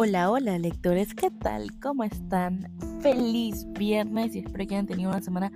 Hola, 0.00 0.30
hola 0.30 0.56
lectores, 0.60 1.12
¿qué 1.12 1.28
tal? 1.28 1.72
¿Cómo 1.80 2.04
están? 2.04 2.72
Feliz 3.00 3.66
viernes 3.72 4.36
y 4.36 4.38
espero 4.38 4.64
que 4.64 4.74
hayan 4.76 4.86
tenido 4.86 5.10
una 5.10 5.20
semana 5.20 5.50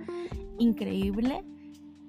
increíble. 0.59 1.45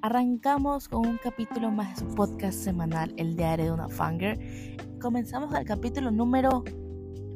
Arrancamos 0.02 0.88
con 0.88 1.06
un 1.06 1.16
capítulo 1.22 1.70
más 1.70 2.02
podcast 2.16 2.58
semanal, 2.58 3.14
El 3.18 3.36
Diario 3.36 3.66
de 3.66 3.70
una 3.70 3.88
Fanger. 3.88 4.76
Comenzamos 5.00 5.54
el 5.54 5.64
capítulo 5.64 6.10
número, 6.10 6.64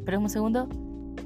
esperen 0.01 0.23
un 0.23 0.31
segundo, 0.31 0.69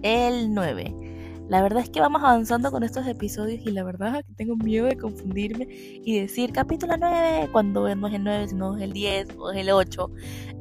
el 0.03 0.53
9. 0.53 1.12
La 1.49 1.61
verdad 1.61 1.83
es 1.83 1.91
que 1.91 2.01
vamos 2.01 2.23
avanzando 2.23 2.71
con 2.71 2.83
estos 2.83 3.07
episodios 3.07 3.61
y 3.67 3.73
la 3.73 3.85
verdad 3.85 4.17
es 4.17 4.25
que 4.25 4.33
tengo 4.35 4.57
miedo 4.57 4.87
de 4.87 4.97
confundirme 4.97 5.67
y 5.69 6.19
decir 6.19 6.53
capítulo 6.53 6.95
9 6.99 7.49
cuando 7.53 7.95
no 7.95 8.07
es 8.09 8.15
el 8.15 8.25
9, 8.25 8.49
sino 8.49 8.77
es 8.77 8.83
el 8.83 8.93
10 8.93 9.29
o 9.39 9.51
es 9.51 9.59
el 9.59 9.71
8. 9.71 10.11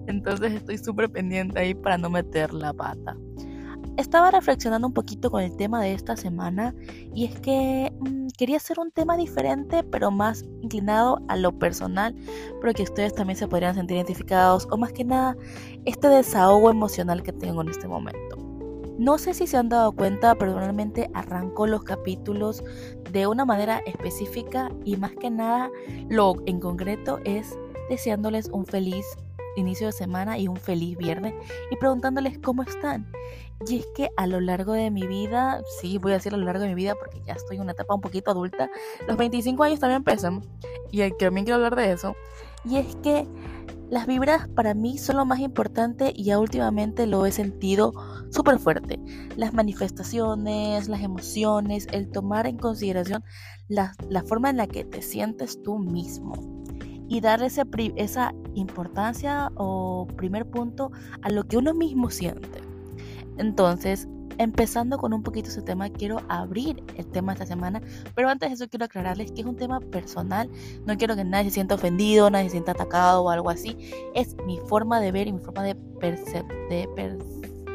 Entonces 0.07 0.53
estoy 0.53 0.77
súper 0.77 1.09
pendiente 1.09 1.59
ahí 1.59 1.73
para 1.73 1.97
no 1.97 2.09
meter 2.09 2.53
la 2.53 2.73
pata. 2.73 3.15
Estaba 3.97 4.31
reflexionando 4.31 4.87
un 4.87 4.93
poquito 4.93 5.29
con 5.29 5.43
el 5.43 5.55
tema 5.55 5.81
de 5.81 5.93
esta 5.93 6.17
semana 6.17 6.73
y 7.13 7.25
es 7.25 7.39
que 7.39 7.91
mmm, 7.99 8.27
quería 8.37 8.57
hacer 8.57 8.79
un 8.79 8.91
tema 8.91 9.15
diferente 9.17 9.83
pero 9.83 10.11
más 10.11 10.43
inclinado 10.61 11.19
a 11.27 11.37
lo 11.37 11.57
personal, 11.57 12.15
pero 12.59 12.73
que 12.73 12.83
ustedes 12.83 13.13
también 13.13 13.37
se 13.37 13.47
podrían 13.47 13.75
sentir 13.75 13.97
identificados 13.97 14.67
o 14.71 14.77
más 14.77 14.91
que 14.93 15.03
nada 15.03 15.37
este 15.85 16.07
desahogo 16.07 16.71
emocional 16.71 17.21
que 17.21 17.33
tengo 17.33 17.61
en 17.61 17.69
este 17.69 17.87
momento. 17.87 18.50
No 19.01 19.17
sé 19.17 19.33
si 19.33 19.47
se 19.47 19.57
han 19.57 19.67
dado 19.67 19.93
cuenta, 19.93 20.35
pero 20.35 20.51
normalmente 20.51 21.09
arranco 21.15 21.65
los 21.65 21.83
capítulos 21.83 22.63
de 23.11 23.25
una 23.25 23.45
manera 23.45 23.81
específica 23.87 24.69
y 24.85 24.95
más 24.95 25.13
que 25.13 25.31
nada 25.31 25.71
lo 26.07 26.35
en 26.45 26.59
concreto 26.59 27.19
es 27.25 27.57
deseándoles 27.89 28.49
un 28.49 28.67
feliz 28.67 29.03
inicio 29.55 29.87
de 29.87 29.93
semana 29.93 30.37
y 30.37 30.47
un 30.47 30.55
feliz 30.55 30.99
viernes 30.99 31.33
y 31.71 31.77
preguntándoles 31.77 32.37
cómo 32.37 32.61
están. 32.61 33.11
Y 33.65 33.77
es 33.77 33.87
que 33.95 34.11
a 34.17 34.27
lo 34.27 34.39
largo 34.39 34.73
de 34.73 34.91
mi 34.91 35.07
vida, 35.07 35.63
sí, 35.79 35.97
voy 35.97 36.11
a 36.11 36.15
decir 36.17 36.35
a 36.35 36.37
lo 36.37 36.45
largo 36.45 36.61
de 36.61 36.69
mi 36.69 36.75
vida 36.75 36.93
porque 36.93 37.23
ya 37.25 37.33
estoy 37.33 37.55
en 37.55 37.63
una 37.63 37.71
etapa 37.71 37.95
un 37.95 38.01
poquito 38.01 38.29
adulta, 38.29 38.69
los 39.07 39.17
25 39.17 39.63
años 39.63 39.79
también 39.79 40.03
pesan 40.03 40.45
y 40.91 41.09
también 41.13 41.47
quiero 41.47 41.55
hablar 41.55 41.75
de 41.75 41.91
eso. 41.91 42.15
Y 42.65 42.77
es 42.77 42.95
que 42.97 43.27
las 43.89 44.05
vibras 44.05 44.47
para 44.47 44.75
mí 44.75 44.99
son 44.99 45.17
lo 45.17 45.25
más 45.25 45.39
importante 45.39 46.13
y 46.15 46.25
ya 46.25 46.37
últimamente 46.37 47.07
lo 47.07 47.25
he 47.25 47.31
sentido 47.31 47.93
súper 48.31 48.57
fuerte. 48.59 48.99
Las 49.37 49.53
manifestaciones, 49.53 50.89
las 50.89 51.01
emociones, 51.01 51.87
el 51.91 52.09
tomar 52.09 52.47
en 52.47 52.57
consideración 52.57 53.23
la, 53.67 53.93
la 54.09 54.23
forma 54.23 54.49
en 54.49 54.57
la 54.57 54.67
que 54.67 54.83
te 54.83 55.01
sientes 55.01 55.61
tú 55.61 55.77
mismo 55.77 56.33
y 57.07 57.19
darle 57.19 57.47
ese, 57.47 57.63
esa 57.97 58.33
importancia 58.55 59.51
o 59.55 60.07
primer 60.15 60.49
punto 60.49 60.91
a 61.21 61.29
lo 61.29 61.43
que 61.45 61.57
uno 61.57 61.73
mismo 61.73 62.09
siente. 62.09 62.61
Entonces, 63.37 64.07
empezando 64.37 64.97
con 64.97 65.13
un 65.13 65.21
poquito 65.21 65.49
ese 65.49 65.61
tema, 65.61 65.89
quiero 65.89 66.21
abrir 66.29 66.81
el 66.95 67.05
tema 67.07 67.33
esta 67.33 67.45
semana, 67.45 67.81
pero 68.15 68.29
antes 68.29 68.49
de 68.49 68.55
eso 68.55 68.69
quiero 68.69 68.85
aclararles 68.85 69.31
que 69.31 69.41
es 69.41 69.47
un 69.47 69.57
tema 69.57 69.79
personal, 69.79 70.49
no 70.85 70.97
quiero 70.97 71.15
que 71.15 71.23
nadie 71.23 71.49
se 71.49 71.55
sienta 71.55 71.75
ofendido, 71.75 72.29
nadie 72.29 72.45
se 72.45 72.51
sienta 72.51 72.71
atacado 72.71 73.23
o 73.23 73.29
algo 73.29 73.49
así, 73.49 73.77
es 74.15 74.35
mi 74.45 74.59
forma 74.67 74.99
de 75.01 75.11
ver 75.11 75.27
y 75.27 75.33
mi 75.33 75.39
forma 75.39 75.63
de, 75.63 75.75
percep 75.75 76.45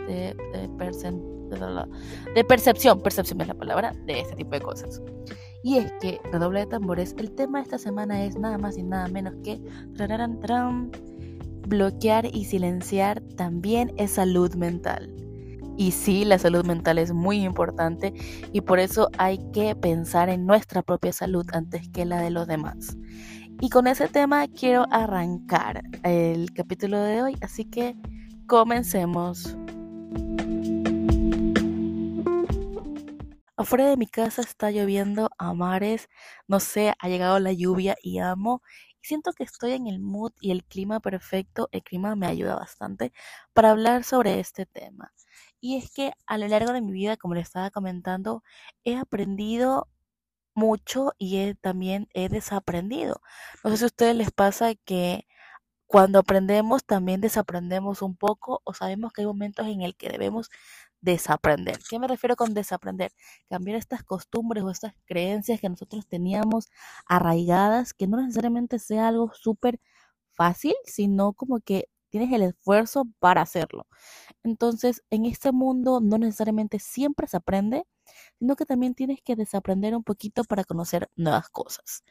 de, 0.06 0.36
percepción, 2.46 3.02
percepción 3.02 3.40
es 3.40 3.48
la 3.48 3.54
palabra, 3.54 3.92
de 4.06 4.20
este 4.20 4.36
tipo 4.36 4.50
de 4.50 4.60
cosas. 4.60 5.00
Y 5.62 5.78
es 5.78 5.92
que, 6.00 6.20
redoble 6.32 6.60
de 6.60 6.66
tambores, 6.66 7.14
el 7.18 7.32
tema 7.32 7.58
de 7.58 7.64
esta 7.64 7.78
semana 7.78 8.24
es 8.24 8.36
nada 8.38 8.58
más 8.58 8.78
y 8.78 8.82
nada 8.82 9.08
menos 9.08 9.34
que 9.42 9.60
bloquear 11.66 12.26
y 12.32 12.44
silenciar 12.44 13.20
también 13.36 13.92
es 13.96 14.12
salud 14.12 14.54
mental. 14.54 15.12
Y 15.76 15.90
sí, 15.90 16.24
la 16.24 16.38
salud 16.38 16.64
mental 16.64 16.98
es 16.98 17.12
muy 17.12 17.44
importante 17.44 18.14
y 18.52 18.62
por 18.62 18.78
eso 18.78 19.10
hay 19.18 19.38
que 19.52 19.76
pensar 19.76 20.30
en 20.30 20.46
nuestra 20.46 20.82
propia 20.82 21.12
salud 21.12 21.44
antes 21.52 21.88
que 21.90 22.06
la 22.06 22.20
de 22.20 22.30
los 22.30 22.46
demás. 22.46 22.96
Y 23.60 23.70
con 23.70 23.86
ese 23.86 24.08
tema 24.08 24.46
quiero 24.48 24.86
arrancar 24.90 25.82
el 26.02 26.52
capítulo 26.52 27.00
de 27.00 27.22
hoy, 27.22 27.36
así 27.40 27.64
que 27.64 27.96
comencemos. 28.46 29.56
Afuera 33.58 33.88
de 33.88 33.96
mi 33.96 34.06
casa 34.06 34.42
está 34.42 34.70
lloviendo 34.70 35.30
a 35.38 35.52
mares, 35.54 36.08
no 36.46 36.60
sé, 36.60 36.94
ha 36.98 37.08
llegado 37.08 37.38
la 37.40 37.52
lluvia 37.52 37.96
y 38.02 38.18
amo. 38.18 38.62
Siento 39.00 39.32
que 39.32 39.44
estoy 39.44 39.72
en 39.72 39.86
el 39.86 39.98
mood 39.98 40.32
y 40.40 40.50
el 40.50 40.62
clima 40.64 41.00
perfecto. 41.00 41.68
El 41.72 41.82
clima 41.82 42.14
me 42.16 42.26
ayuda 42.26 42.54
bastante 42.54 43.12
para 43.54 43.70
hablar 43.70 44.04
sobre 44.04 44.40
este 44.40 44.66
tema. 44.66 45.12
Y 45.60 45.78
es 45.78 45.90
que 45.90 46.12
a 46.26 46.38
lo 46.38 46.46
largo 46.48 46.72
de 46.72 46.80
mi 46.80 46.92
vida, 46.92 47.16
como 47.16 47.34
le 47.34 47.40
estaba 47.40 47.70
comentando, 47.70 48.42
he 48.84 48.96
aprendido 48.96 49.88
mucho 50.54 51.12
y 51.18 51.54
también 51.54 52.08
he 52.14 52.28
desaprendido. 52.28 53.20
No 53.64 53.70
sé 53.70 53.78
si 53.78 53.84
a 53.84 53.86
ustedes 53.86 54.16
les 54.16 54.32
pasa 54.32 54.74
que 54.74 55.26
cuando 55.86 56.18
aprendemos 56.18 56.84
también 56.84 57.20
desaprendemos 57.20 58.02
un 58.02 58.16
poco 58.16 58.60
o 58.64 58.74
sabemos 58.74 59.12
que 59.12 59.22
hay 59.22 59.26
momentos 59.26 59.66
en 59.66 59.82
el 59.82 59.96
que 59.96 60.08
debemos 60.08 60.50
desaprender. 61.00 61.78
¿Qué 61.88 61.98
me 61.98 62.08
refiero 62.08 62.36
con 62.36 62.54
desaprender? 62.54 63.12
Cambiar 63.48 63.76
estas 63.76 64.02
costumbres 64.02 64.64
o 64.64 64.70
estas 64.70 64.94
creencias 65.04 65.60
que 65.60 65.68
nosotros 65.68 66.06
teníamos 66.08 66.68
arraigadas, 67.06 67.94
que 67.94 68.08
no 68.08 68.20
necesariamente 68.20 68.78
sea 68.78 69.08
algo 69.08 69.32
súper 69.34 69.80
fácil, 70.32 70.74
sino 70.84 71.32
como 71.32 71.60
que 71.60 71.88
tienes 72.10 72.32
el 72.32 72.42
esfuerzo 72.42 73.04
para 73.18 73.42
hacerlo. 73.42 73.86
Entonces, 74.42 75.02
en 75.10 75.26
este 75.26 75.52
mundo 75.52 76.00
no 76.00 76.18
necesariamente 76.18 76.78
siempre 76.78 77.26
se 77.28 77.36
aprende, 77.36 77.84
sino 78.38 78.56
que 78.56 78.66
también 78.66 78.94
tienes 78.94 79.20
que 79.22 79.36
desaprender 79.36 79.94
un 79.96 80.04
poquito 80.04 80.44
para 80.44 80.64
conocer 80.64 81.10
nuevas 81.16 81.48
cosas. 81.50 82.04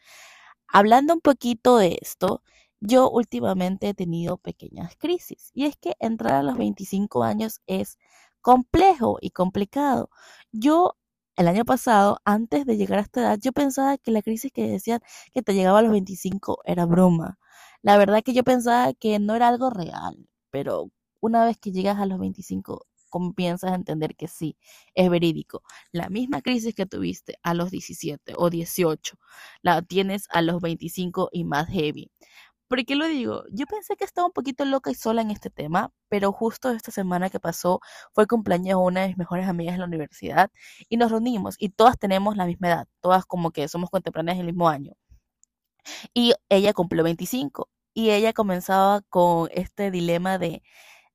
Hablando 0.68 1.14
un 1.14 1.22
poquito 1.22 1.78
de 1.78 1.97
esto, 2.02 2.41
yo 2.81 3.09
últimamente 3.09 3.90
he 3.90 3.94
tenido 3.94 4.38
pequeñas 4.38 4.96
crisis 4.97 5.52
y 5.53 5.66
es 5.66 5.78
que 5.78 5.94
entrar 6.00 6.34
a 6.36 6.44
los 6.44 6.58
25 6.58 7.24
años 7.24 7.62
es 7.68 7.97
complejo 8.41 9.18
y 9.22 9.31
complicado. 9.31 10.09
Yo 10.52 10.96
el 11.35 11.47
año 11.47 11.66
pasado, 11.66 12.19
antes 12.25 12.66
de 12.66 12.78
llegar 12.78 13.00
a 13.00 13.02
esta 13.02 13.22
edad, 13.22 13.40
yo 13.41 13.52
pensaba 13.52 13.97
que 13.97 14.12
la 14.12 14.22
crisis 14.22 14.52
que 14.53 14.68
decían 14.68 15.02
que 15.34 15.41
te 15.41 15.53
llegaba 15.53 15.80
a 15.80 15.81
los 15.81 15.91
25 15.91 16.59
era 16.66 16.85
broma. 16.85 17.40
La 17.81 17.97
verdad 17.97 18.24
que 18.24 18.34
yo 18.34 18.44
pensaba 18.44 18.94
que 18.94 19.19
no 19.19 19.35
era 19.35 19.50
algo 19.50 19.69
real, 19.69 20.28
pero 20.50 20.91
una 21.19 21.46
vez 21.46 21.58
que 21.58 21.72
llegas 21.72 22.00
a 22.00 22.06
los 22.06 22.19
25, 22.19 22.85
comienzas 23.09 23.72
a 23.72 23.75
entender 23.75 24.16
que 24.16 24.28
sí, 24.28 24.58
es 24.94 25.09
verídico. 25.09 25.64
La 25.91 26.09
misma 26.09 26.41
crisis 26.41 26.75
que 26.75 26.85
tuviste 26.85 27.38
a 27.44 27.53
los 27.53 27.72
17 27.72 28.34
o 28.38 28.50
18, 28.50 29.18
la 29.62 29.81
tienes 29.81 30.28
a 30.31 30.41
los 30.41 30.62
25 30.62 31.30
y 31.31 31.44
más 31.44 31.68
heavy. 31.69 32.12
¿Por 32.68 32.84
qué 32.86 32.96
lo 32.96 33.06
digo? 33.06 33.44
Yo 33.52 33.66
pensé 33.68 33.96
que 33.96 34.03
estaba 34.06 34.26
un 34.28 34.34
poquito 34.34 34.66
loca 34.66 34.90
y 34.90 34.96
sola 34.96 35.22
en 35.22 35.30
este 35.30 35.52
tema, 35.52 35.92
pero 36.09 36.31
justo 36.31 36.72
esta 36.72 36.92
semana 36.92 37.30
que 37.30 37.40
pasó 37.40 37.80
fue 38.14 38.24
el 38.24 38.28
cumpleaños 38.28 38.68
de 38.70 38.76
una 38.76 39.02
de 39.02 39.08
mis 39.09 39.18
mejores 39.18 39.48
amigas 39.48 39.76
en 39.76 39.81
la 39.81 39.86
universidad 39.86 40.52
y 40.90 40.98
nos 40.98 41.12
reunimos 41.12 41.56
y 41.59 41.70
todas 41.70 42.00
tenemos 42.00 42.36
la 42.38 42.46
misma 42.46 42.68
edad, 42.70 42.88
todas 43.02 43.26
como 43.26 43.52
que 43.52 43.68
somos 43.68 43.92
contemporáneas 43.92 44.38
del 44.38 44.48
mismo 44.48 44.68
año. 44.68 44.94
Y 46.14 46.34
ella 46.50 46.74
cumplió 46.74 47.03
25 47.03 47.70
y 47.94 48.09
ella 48.12 48.34
comenzaba 48.34 49.02
con 49.09 49.50
este 49.52 49.92
dilema 49.92 50.38
de 50.38 50.64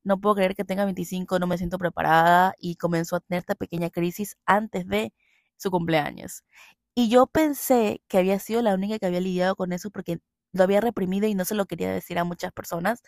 no 0.05 0.21
puedo 0.21 0.37
creer 0.37 0.57
que 0.57 0.65
tenga 0.65 0.85
25, 0.85 1.39
no 1.39 1.47
me 1.47 1.59
siento 1.59 1.79
preparada 1.79 2.55
y 2.59 2.77
comenzó 2.77 3.17
a 3.17 3.21
tener 3.21 3.41
esta 3.41 3.55
pequeña 3.57 3.91
crisis 3.91 4.37
antes 4.47 4.87
de 4.89 5.13
su 5.57 5.71
cumpleaños. 5.71 6.45
Y 6.95 7.09
yo 7.11 7.27
pensé 7.27 8.03
que 8.09 8.19
había 8.19 8.39
sido 8.41 8.63
la 8.63 8.75
única 8.75 8.99
que 8.99 9.07
había 9.07 9.21
lidiado 9.21 9.57
con 9.57 9.73
eso 9.73 9.91
porque 9.91 10.21
lo 10.53 10.65
había 10.65 10.81
reprimido 10.81 11.27
y 11.27 11.35
no 11.35 11.45
se 11.45 11.55
lo 11.55 11.67
quería 11.67 11.93
decir 11.93 12.19
a 12.19 12.25
muchas 12.25 12.53
personas. 12.53 13.03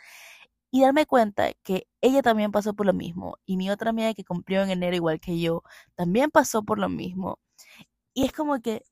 Y 0.70 0.82
darme 0.82 1.06
cuenta 1.06 1.52
que 1.62 1.86
ella 2.00 2.22
también 2.22 2.52
pasó 2.52 2.74
por 2.74 2.86
lo 2.86 2.94
mismo. 2.94 3.38
Y 3.46 3.56
mi 3.58 3.70
otra 3.70 3.90
amiga 3.90 4.14
que 4.14 4.24
cumplió 4.24 4.62
en 4.62 4.70
enero 4.70 4.96
igual 4.96 5.20
que 5.20 5.38
yo, 5.40 5.62
también 5.96 6.30
pasó 6.30 6.62
por 6.62 6.78
lo 6.78 6.88
mismo. 6.88 7.38
Y 8.14 8.24
es 8.26 8.32
como 8.32 8.60
que 8.62 8.84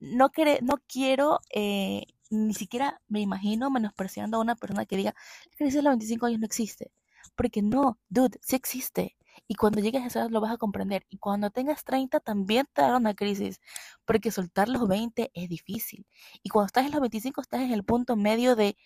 no, 0.00 0.30
no 0.62 0.76
quiero, 0.88 1.40
eh, 1.54 2.04
ni 2.30 2.54
siquiera 2.54 3.00
me 3.08 3.20
imagino 3.20 3.70
menospreciando 3.70 4.38
a 4.38 4.40
una 4.40 4.56
persona 4.56 4.86
que 4.86 4.96
diga, 4.96 5.14
la 5.52 5.56
crisis 5.56 5.74
de 5.76 5.82
los 5.82 5.92
25 5.92 6.26
años 6.26 6.40
no 6.40 6.46
existe. 6.46 6.92
Porque 7.36 7.62
no, 7.62 7.98
dude, 8.08 8.38
sí 8.42 8.56
existe. 8.56 9.16
Y 9.48 9.54
cuando 9.54 9.80
llegues 9.80 10.02
a 10.02 10.06
esa 10.06 10.20
edad 10.20 10.30
lo 10.30 10.40
vas 10.40 10.52
a 10.52 10.58
comprender. 10.58 11.06
Y 11.08 11.18
cuando 11.18 11.50
tengas 11.50 11.84
30 11.84 12.20
también 12.20 12.66
te 12.72 12.82
dará 12.82 12.96
una 12.96 13.14
crisis. 13.14 13.60
Porque 14.04 14.30
soltar 14.30 14.68
los 14.68 14.86
20 14.88 15.30
es 15.34 15.48
difícil. 15.48 16.06
Y 16.42 16.50
cuando 16.50 16.66
estás 16.66 16.86
en 16.86 16.92
los 16.92 17.00
25 17.00 17.40
estás 17.40 17.60
en 17.62 17.72
el 17.72 17.84
punto 17.84 18.16
medio 18.16 18.56
de 18.56 18.76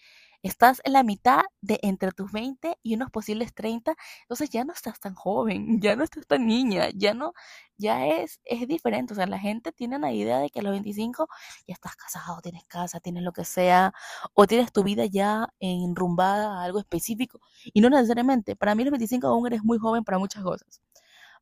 estás 0.49 0.81
en 0.85 0.93
la 0.93 1.03
mitad 1.03 1.43
de 1.63 1.79
entre 1.83 2.13
tus 2.13 2.31
20 2.31 2.77
y 2.83 2.95
unos 2.95 3.11
posibles 3.11 3.55
30, 3.55 3.95
entonces 4.23 4.51
ya 4.51 4.65
no 4.65 4.73
estás 4.73 5.01
tan 5.01 5.15
joven, 5.15 5.81
ya 5.83 5.97
no 5.97 6.05
estás 6.05 6.27
tan 6.27 6.47
niña, 6.47 6.91
ya 6.95 7.15
no, 7.15 7.33
ya 7.79 8.07
es, 8.07 8.41
es 8.45 8.69
diferente. 8.69 9.15
O 9.15 9.17
sea, 9.17 9.27
la 9.27 9.39
gente 9.39 9.73
tiene 9.73 9.97
una 9.97 10.13
idea 10.13 10.39
de 10.39 10.51
que 10.51 10.61
a 10.61 10.63
los 10.63 10.73
25 10.73 11.29
ya 11.67 11.75
estás 11.75 11.97
casado, 11.97 12.41
tienes 12.43 12.65
casa, 12.67 13.01
tienes 13.01 13.23
lo 13.23 13.33
que 13.33 13.45
sea, 13.45 13.93
o 14.35 14.47
tienes 14.47 14.73
tu 14.73 14.85
vida 14.85 15.07
ya 15.07 15.49
enrumbada 15.61 16.61
a 16.61 16.65
algo 16.65 16.79
específico. 16.79 17.41
Y 17.73 17.81
no 17.81 17.91
necesariamente. 17.91 18.57
Para 18.57 18.75
mí 18.75 18.85
los 18.85 18.93
25 18.93 19.27
aún 19.27 19.47
eres 19.47 19.65
muy 19.65 19.79
joven 19.79 20.05
para 20.05 20.19
muchas 20.19 20.43
cosas, 20.43 20.83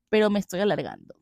pero 0.09 0.31
me 0.31 0.39
estoy 0.41 0.61
alargando. 0.61 1.15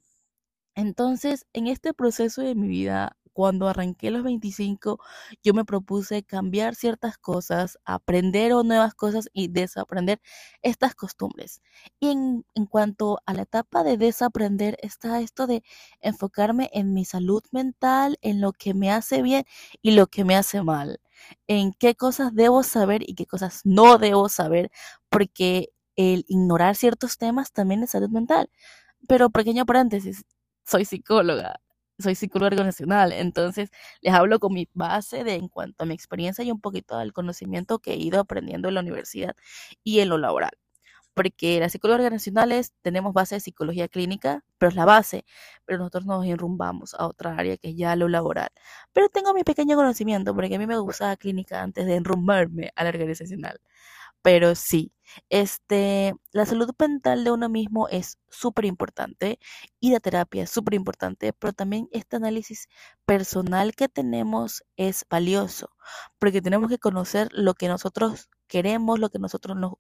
Entonces, 0.75 1.47
en 1.53 1.67
este 1.67 1.95
proceso 1.95 2.43
de 2.43 2.55
mi 2.55 2.69
vida, 2.69 3.17
cuando 3.41 3.69
arranqué 3.69 4.11
los 4.11 4.23
25, 4.23 5.01
yo 5.43 5.55
me 5.55 5.65
propuse 5.65 6.23
cambiar 6.23 6.75
ciertas 6.75 7.17
cosas, 7.17 7.79
aprender 7.87 8.53
nuevas 8.53 8.93
cosas 8.93 9.31
y 9.33 9.49
desaprender 9.49 10.21
estas 10.61 10.95
costumbres. 10.95 11.63
Y 11.99 12.11
en, 12.11 12.45
cuanto 12.69 13.19
a 13.25 13.33
la 13.33 13.43
etapa 13.43 13.83
de 13.83 13.97
desaprender, 13.97 14.77
está 14.83 15.23
esto 15.23 15.47
de 15.47 15.63
enfocarme 16.03 16.69
en 16.75 16.93
mi 16.93 17.07
salud 17.07 17.43
mental, 17.51 18.19
en 18.21 18.43
lo 18.43 18.53
que 18.53 18.75
me 18.75 18.93
hace 18.93 19.23
bien 19.23 19.45
y 19.81 19.93
lo 19.93 20.07
que 20.07 20.27
me 20.27 20.37
hace 20.37 20.63
mal, 20.63 21.01
en 21.47 21.73
qué 21.73 21.95
cosas 21.95 22.35
debo 22.35 22.63
saber 22.63 23.09
y 23.09 23.15
qué 23.15 23.25
cosas 23.25 23.63
no 23.65 23.97
debo 23.97 24.29
saber, 24.29 24.71
porque 25.09 25.71
el 25.97 26.27
ignorar 26.29 26.77
ciertos 26.77 27.17
temas 27.17 27.53
también 27.53 27.83
es 27.85 27.93
salud 27.93 28.11
mental. 28.11 28.51
Pero 29.09 29.31
pequeño 29.31 29.65
paréntesis, 29.65 30.27
soy 30.67 30.85
psicóloga, 30.85 31.59
soy 32.01 32.15
psicóloga 32.15 32.49
organizacional, 32.49 33.13
entonces 33.13 33.71
les 34.01 34.15
hablo 34.15 34.39
con 34.41 34.53
mi 34.55 34.69
base 34.75 35.25
de 35.25 35.35
en 35.35 35.49
cuanto 35.49 35.85
a 35.85 35.87
mi 35.87 35.95
experiencia 35.95 36.45
y 36.45 36.51
un 36.51 36.61
poquito 36.61 36.99
del 36.99 37.13
conocimiento 37.13 37.79
que 37.79 37.93
he 37.93 37.97
ido 37.97 38.21
aprendiendo 38.21 38.69
en 38.69 38.75
la 38.75 38.81
universidad 38.81 39.37
y 39.85 40.01
en 40.01 40.09
lo 40.11 40.19
laboral. 40.19 40.53
Porque 41.15 41.61
las 41.61 41.73
psicólogas 41.73 42.01
organizacionales 42.05 42.73
tenemos 42.83 43.13
base 43.13 43.37
de 43.37 43.41
psicología 43.41 43.89
clínica, 43.89 44.45
pero 44.59 44.71
es 44.71 44.77
la 44.77 44.85
base, 44.85 45.25
pero 45.67 45.79
nosotros 45.79 46.07
nos 46.07 46.25
enrumbamos 46.27 46.95
a 46.95 47.07
otra 47.07 47.37
área 47.37 47.57
que 47.57 47.71
es 47.71 47.77
ya 47.77 47.97
lo 47.97 48.09
laboral. 48.09 48.51
Pero 48.93 49.09
tengo 49.09 49.35
mi 49.35 49.45
pequeño 49.45 49.77
conocimiento, 49.77 50.35
porque 50.35 50.55
a 50.55 50.59
mí 50.59 50.67
me 50.67 50.79
gustaba 50.79 51.17
clínica 51.17 51.63
antes 51.63 51.87
de 51.87 51.97
enrumbarme 51.97 52.73
a 52.77 52.85
la 52.85 52.91
organizacional. 52.91 53.61
Pero 54.23 54.55
sí, 54.55 54.93
este, 55.29 56.15
la 56.33 56.47
salud 56.47 56.71
mental 56.79 57.25
de 57.25 57.31
uno 57.33 57.49
mismo 57.49 57.89
es 57.89 58.19
súper 58.29 58.65
importante 58.67 59.39
y 59.81 59.93
la 59.93 60.01
terapia 60.01 60.45
es 60.45 60.51
súper 60.51 60.75
importante, 60.75 61.33
pero 61.33 61.53
también 61.53 61.89
este 61.93 62.17
análisis 62.17 62.69
personal 63.07 63.75
que 63.75 63.89
tenemos 63.89 64.65
es 64.77 65.05
valioso, 65.11 65.71
porque 66.19 66.43
tenemos 66.43 66.69
que 66.71 66.79
conocer 66.79 67.29
lo 67.33 67.55
que 67.55 67.69
nosotros 67.69 68.29
queremos, 68.47 68.99
lo 68.99 69.11
que 69.11 69.19
nosotros 69.21 69.57
nos, 69.57 69.75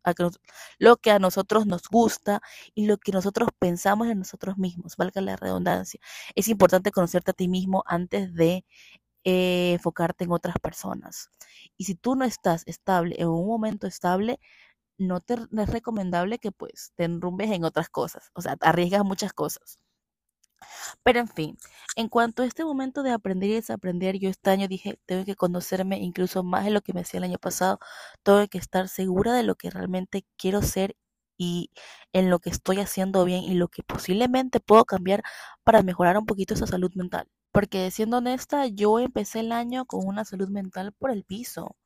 lo 0.78 0.96
que 0.96 1.10
a 1.10 1.18
nosotros 1.18 1.66
nos 1.66 1.82
gusta 1.90 2.40
y 2.74 2.86
lo 2.86 2.98
que 2.98 3.12
nosotros 3.12 3.48
pensamos 3.58 4.08
en 4.08 4.20
nosotros 4.20 4.58
mismos, 4.58 4.96
valga 4.96 5.20
la 5.20 5.36
redundancia. 5.36 6.00
Es 6.36 6.48
importante 6.48 6.92
conocerte 6.92 7.32
a 7.32 7.34
ti 7.34 7.48
mismo 7.48 7.82
antes 7.86 8.32
de 8.34 8.64
eh, 9.24 9.72
enfocarte 9.74 10.24
en 10.24 10.32
otras 10.32 10.56
personas. 10.60 11.30
Y 11.76 11.84
si 11.84 11.94
tú 11.94 12.14
no 12.16 12.24
estás 12.24 12.64
estable 12.66 13.16
en 13.18 13.28
un 13.28 13.46
momento 13.46 13.86
estable, 13.86 14.40
no, 14.98 15.20
te, 15.20 15.34
es 15.34 15.70
recomendable 15.70 16.38
que 16.38 16.52
pues 16.52 16.92
te 16.96 17.04
enrumbes 17.04 17.50
en 17.52 17.64
otras 17.64 17.90
cosas, 17.90 18.30
o 18.34 18.42
sea, 18.42 18.56
arriesgas 18.62 19.04
muchas 19.04 19.32
cosas. 19.34 19.78
Pero 21.02 21.20
en 21.20 21.28
fin, 21.28 21.58
en 21.96 22.08
cuanto 22.08 22.42
a 22.42 22.46
este 22.46 22.64
momento 22.64 23.02
de 23.02 23.10
aprender 23.12 23.50
y 23.50 23.54
desaprender, 23.54 24.18
yo 24.18 24.28
este 24.30 24.50
año 24.50 24.68
dije, 24.68 24.98
tengo 25.06 25.24
que 25.24 25.36
conocerme 25.36 25.98
incluso 25.98 26.42
más 26.42 26.64
de 26.64 26.70
lo 26.70 26.80
que 26.82 26.92
me 26.92 27.00
hacía 27.00 27.18
el 27.18 27.24
año 27.24 27.38
pasado, 27.38 27.78
tengo 28.22 28.46
que 28.48 28.58
estar 28.58 28.88
segura 28.88 29.34
de 29.34 29.42
lo 29.42 29.54
que 29.56 29.70
realmente 29.70 30.24
quiero 30.36 30.62
ser 30.62 30.96
y 31.38 31.70
en 32.12 32.28
lo 32.30 32.38
que 32.40 32.50
estoy 32.50 32.80
haciendo 32.80 33.24
bien 33.24 33.42
y 33.44 33.54
lo 33.54 33.68
que 33.68 33.82
posiblemente 33.82 34.60
puedo 34.60 34.84
cambiar 34.84 35.22
para 35.64 35.82
mejorar 35.82 36.18
un 36.18 36.26
poquito 36.26 36.54
esa 36.54 36.66
salud 36.66 36.92
mental. 36.94 37.26
Porque 37.52 37.90
siendo 37.90 38.18
honesta, 38.18 38.66
yo 38.66 38.98
empecé 39.00 39.40
el 39.40 39.52
año 39.52 39.84
con 39.86 40.06
una 40.06 40.24
salud 40.24 40.48
mental 40.48 40.92
por 40.92 41.10
el 41.10 41.24
piso. 41.24 41.76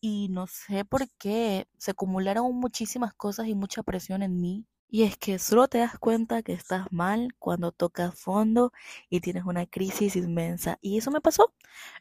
Y 0.00 0.28
no 0.30 0.46
sé 0.46 0.84
por 0.84 1.08
qué 1.18 1.68
se 1.78 1.92
acumularon 1.92 2.54
muchísimas 2.56 3.14
cosas 3.14 3.48
y 3.48 3.54
mucha 3.54 3.82
presión 3.82 4.22
en 4.22 4.40
mí. 4.40 4.66
Y 4.88 5.02
es 5.02 5.16
que 5.16 5.38
solo 5.38 5.66
te 5.68 5.78
das 5.78 5.98
cuenta 5.98 6.42
que 6.42 6.52
estás 6.52 6.86
mal 6.92 7.34
cuando 7.38 7.72
tocas 7.72 8.18
fondo 8.18 8.72
y 9.10 9.20
tienes 9.20 9.44
una 9.44 9.66
crisis 9.66 10.14
inmensa. 10.16 10.78
Y 10.80 10.98
eso 10.98 11.10
me 11.10 11.20
pasó. 11.20 11.52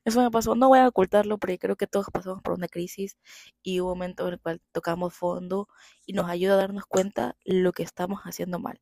Eso 0.06 0.22
me 0.22 0.30
pasó. 0.32 0.56
No 0.56 0.70
voy 0.70 0.80
a 0.80 0.88
ocultarlo 0.88 1.38
porque 1.40 1.58
creo 1.60 1.76
que 1.78 1.88
todos 1.88 2.08
pasamos 2.12 2.42
por 2.44 2.54
una 2.54 2.68
crisis 2.68 3.18
y 3.64 3.80
un 3.80 3.88
momento 3.90 4.28
en 4.28 4.34
el 4.34 4.40
cual 4.40 4.62
tocamos 4.72 5.14
fondo 5.16 5.68
y 6.06 6.14
nos 6.14 6.30
ayuda 6.30 6.54
a 6.54 6.58
darnos 6.58 6.86
cuenta 6.86 7.36
lo 7.44 7.72
que 7.74 7.84
estamos 7.84 8.22
haciendo 8.24 8.60
mal. 8.60 8.80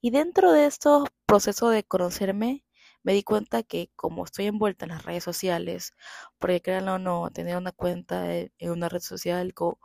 Y 0.00 0.10
dentro 0.10 0.52
de 0.52 0.66
estos 0.66 1.08
procesos 1.26 1.72
de 1.72 1.84
conocerme, 1.84 2.63
me 3.04 3.12
di 3.14 3.22
cuenta 3.22 3.62
que 3.62 3.90
como 3.96 4.24
estoy 4.24 4.46
envuelta 4.46 4.86
en 4.86 4.90
las 4.92 5.04
redes 5.04 5.24
sociales, 5.24 5.94
porque 6.38 6.62
créanlo 6.62 6.94
o 6.94 6.98
no, 6.98 7.30
tener 7.30 7.56
una 7.56 7.72
cuenta 7.72 8.34
en 8.36 8.70
una 8.70 8.88
red 8.88 9.00
social 9.00 9.54
con 9.54 9.76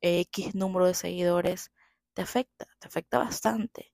X 0.00 0.54
número 0.54 0.86
de 0.86 0.94
seguidores 0.94 1.72
te 2.14 2.22
afecta, 2.22 2.66
te 2.80 2.88
afecta 2.88 3.18
bastante. 3.18 3.92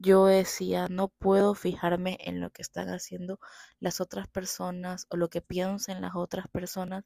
Yo 0.00 0.26
decía, 0.26 0.86
no 0.88 1.08
puedo 1.08 1.54
fijarme 1.56 2.18
en 2.20 2.40
lo 2.40 2.50
que 2.50 2.62
están 2.62 2.88
haciendo 2.88 3.40
las 3.80 4.00
otras 4.00 4.28
personas 4.28 5.06
o 5.10 5.16
lo 5.16 5.28
que 5.28 5.42
piensan 5.42 6.00
las 6.02 6.14
otras 6.14 6.46
personas 6.48 7.04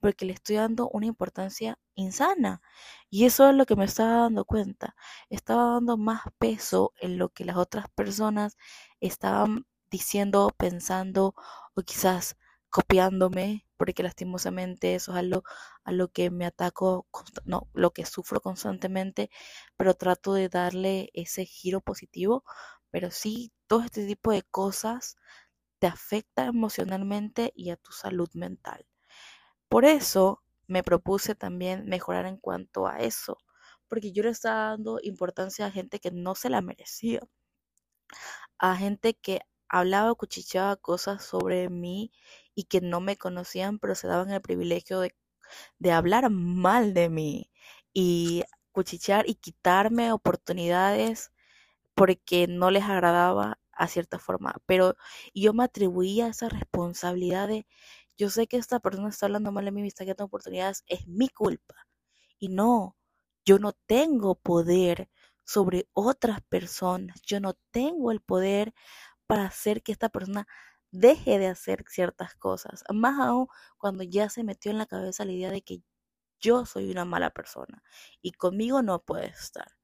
porque 0.00 0.24
le 0.24 0.32
estoy 0.32 0.56
dando 0.56 0.88
una 0.88 1.04
importancia 1.06 1.78
insana. 1.94 2.62
Y 3.10 3.26
eso 3.26 3.48
es 3.50 3.54
lo 3.56 3.66
que 3.66 3.76
me 3.76 3.84
estaba 3.84 4.22
dando 4.22 4.46
cuenta. 4.46 4.96
Estaba 5.28 5.74
dando 5.74 5.98
más 5.98 6.22
peso 6.38 6.94
en 7.00 7.18
lo 7.18 7.28
que 7.28 7.44
las 7.44 7.56
otras 7.56 7.86
personas 7.94 8.56
estaban 9.00 9.66
diciendo, 9.90 10.50
pensando 10.56 11.34
o 11.74 11.82
quizás 11.82 12.36
copiándome, 12.70 13.66
porque 13.76 14.02
lastimosamente 14.02 14.94
eso 14.94 15.12
es 15.12 15.18
algo 15.18 15.42
a 15.84 15.92
lo 15.92 16.08
que 16.08 16.30
me 16.30 16.46
ataco, 16.46 17.08
no, 17.44 17.68
lo 17.74 17.92
que 17.92 18.06
sufro 18.06 18.40
constantemente, 18.40 19.30
pero 19.76 19.94
trato 19.94 20.34
de 20.34 20.48
darle 20.48 21.10
ese 21.14 21.44
giro 21.46 21.80
positivo, 21.80 22.44
pero 22.90 23.10
sí, 23.10 23.52
todo 23.66 23.82
este 23.82 24.06
tipo 24.06 24.32
de 24.32 24.42
cosas 24.42 25.16
te 25.80 25.86
afecta 25.88 26.46
emocionalmente 26.46 27.52
y 27.56 27.70
a 27.70 27.76
tu 27.76 27.92
salud 27.92 28.30
mental. 28.34 28.86
Por 29.68 29.84
eso 29.84 30.42
me 30.68 30.82
propuse 30.82 31.34
también 31.34 31.86
mejorar 31.86 32.26
en 32.26 32.36
cuanto 32.38 32.86
a 32.86 32.98
eso, 32.98 33.38
porque 33.88 34.12
yo 34.12 34.22
le 34.22 34.30
estaba 34.30 34.70
dando 34.70 35.00
importancia 35.02 35.66
a 35.66 35.70
gente 35.70 36.00
que 36.00 36.10
no 36.12 36.34
se 36.34 36.50
la 36.50 36.60
merecía, 36.62 37.20
a 38.58 38.76
gente 38.76 39.14
que 39.14 39.40
hablaba 39.70 40.12
o 40.12 40.16
cuchicheaba 40.16 40.76
cosas 40.76 41.24
sobre 41.24 41.68
mí 41.70 42.12
y 42.54 42.64
que 42.64 42.80
no 42.82 43.00
me 43.00 43.16
conocían, 43.16 43.78
pero 43.78 43.94
se 43.94 44.08
daban 44.08 44.30
el 44.30 44.42
privilegio 44.42 45.00
de, 45.00 45.14
de 45.78 45.92
hablar 45.92 46.30
mal 46.30 46.94
de 46.94 47.10
mí 47.10 47.50
y 47.94 48.44
cuchichear 48.72 49.28
y 49.28 49.34
quitarme 49.36 50.12
oportunidades 50.12 51.32
porque 51.94 52.46
no 52.48 52.70
les 52.70 52.84
agradaba 52.84 53.58
a 53.72 53.88
cierta 53.88 54.18
forma. 54.18 54.54
Pero 54.66 54.96
yo 55.34 55.52
me 55.54 55.64
atribuía 55.64 56.28
esa 56.28 56.48
responsabilidad 56.48 57.48
de, 57.48 57.66
yo 58.18 58.30
sé 58.30 58.46
que 58.46 58.56
esta 58.58 58.80
persona 58.80 59.08
está 59.10 59.26
hablando 59.26 59.52
mal 59.52 59.64
de 59.64 59.72
mí, 59.72 59.82
me 59.82 59.88
está 59.88 60.04
quitando 60.04 60.26
oportunidades, 60.26 60.84
es 60.86 61.06
mi 61.08 61.28
culpa. 61.28 61.74
Y 62.38 62.48
no, 62.48 62.96
yo 63.44 63.58
no 63.58 63.72
tengo 63.86 64.34
poder 64.36 65.10
sobre 65.44 65.88
otras 65.92 66.40
personas, 66.42 67.20
yo 67.22 67.40
no 67.40 67.54
tengo 67.70 68.12
el 68.12 68.20
poder 68.20 68.74
para 69.30 69.44
hacer 69.44 69.84
que 69.84 69.92
esta 69.92 70.08
persona 70.08 70.48
deje 70.90 71.38
de 71.38 71.46
hacer 71.46 71.84
ciertas 71.88 72.34
cosas. 72.34 72.82
Más 72.92 73.20
aún 73.20 73.46
cuando 73.78 74.02
ya 74.02 74.28
se 74.28 74.42
metió 74.42 74.72
en 74.72 74.78
la 74.78 74.86
cabeza 74.86 75.24
la 75.24 75.30
idea 75.30 75.52
de 75.52 75.62
que 75.62 75.84
yo 76.40 76.66
soy 76.66 76.90
una 76.90 77.04
mala 77.04 77.30
persona 77.30 77.84
y 78.20 78.32
conmigo 78.32 78.82
no 78.82 79.04
puede 79.04 79.26
estar. 79.28 79.76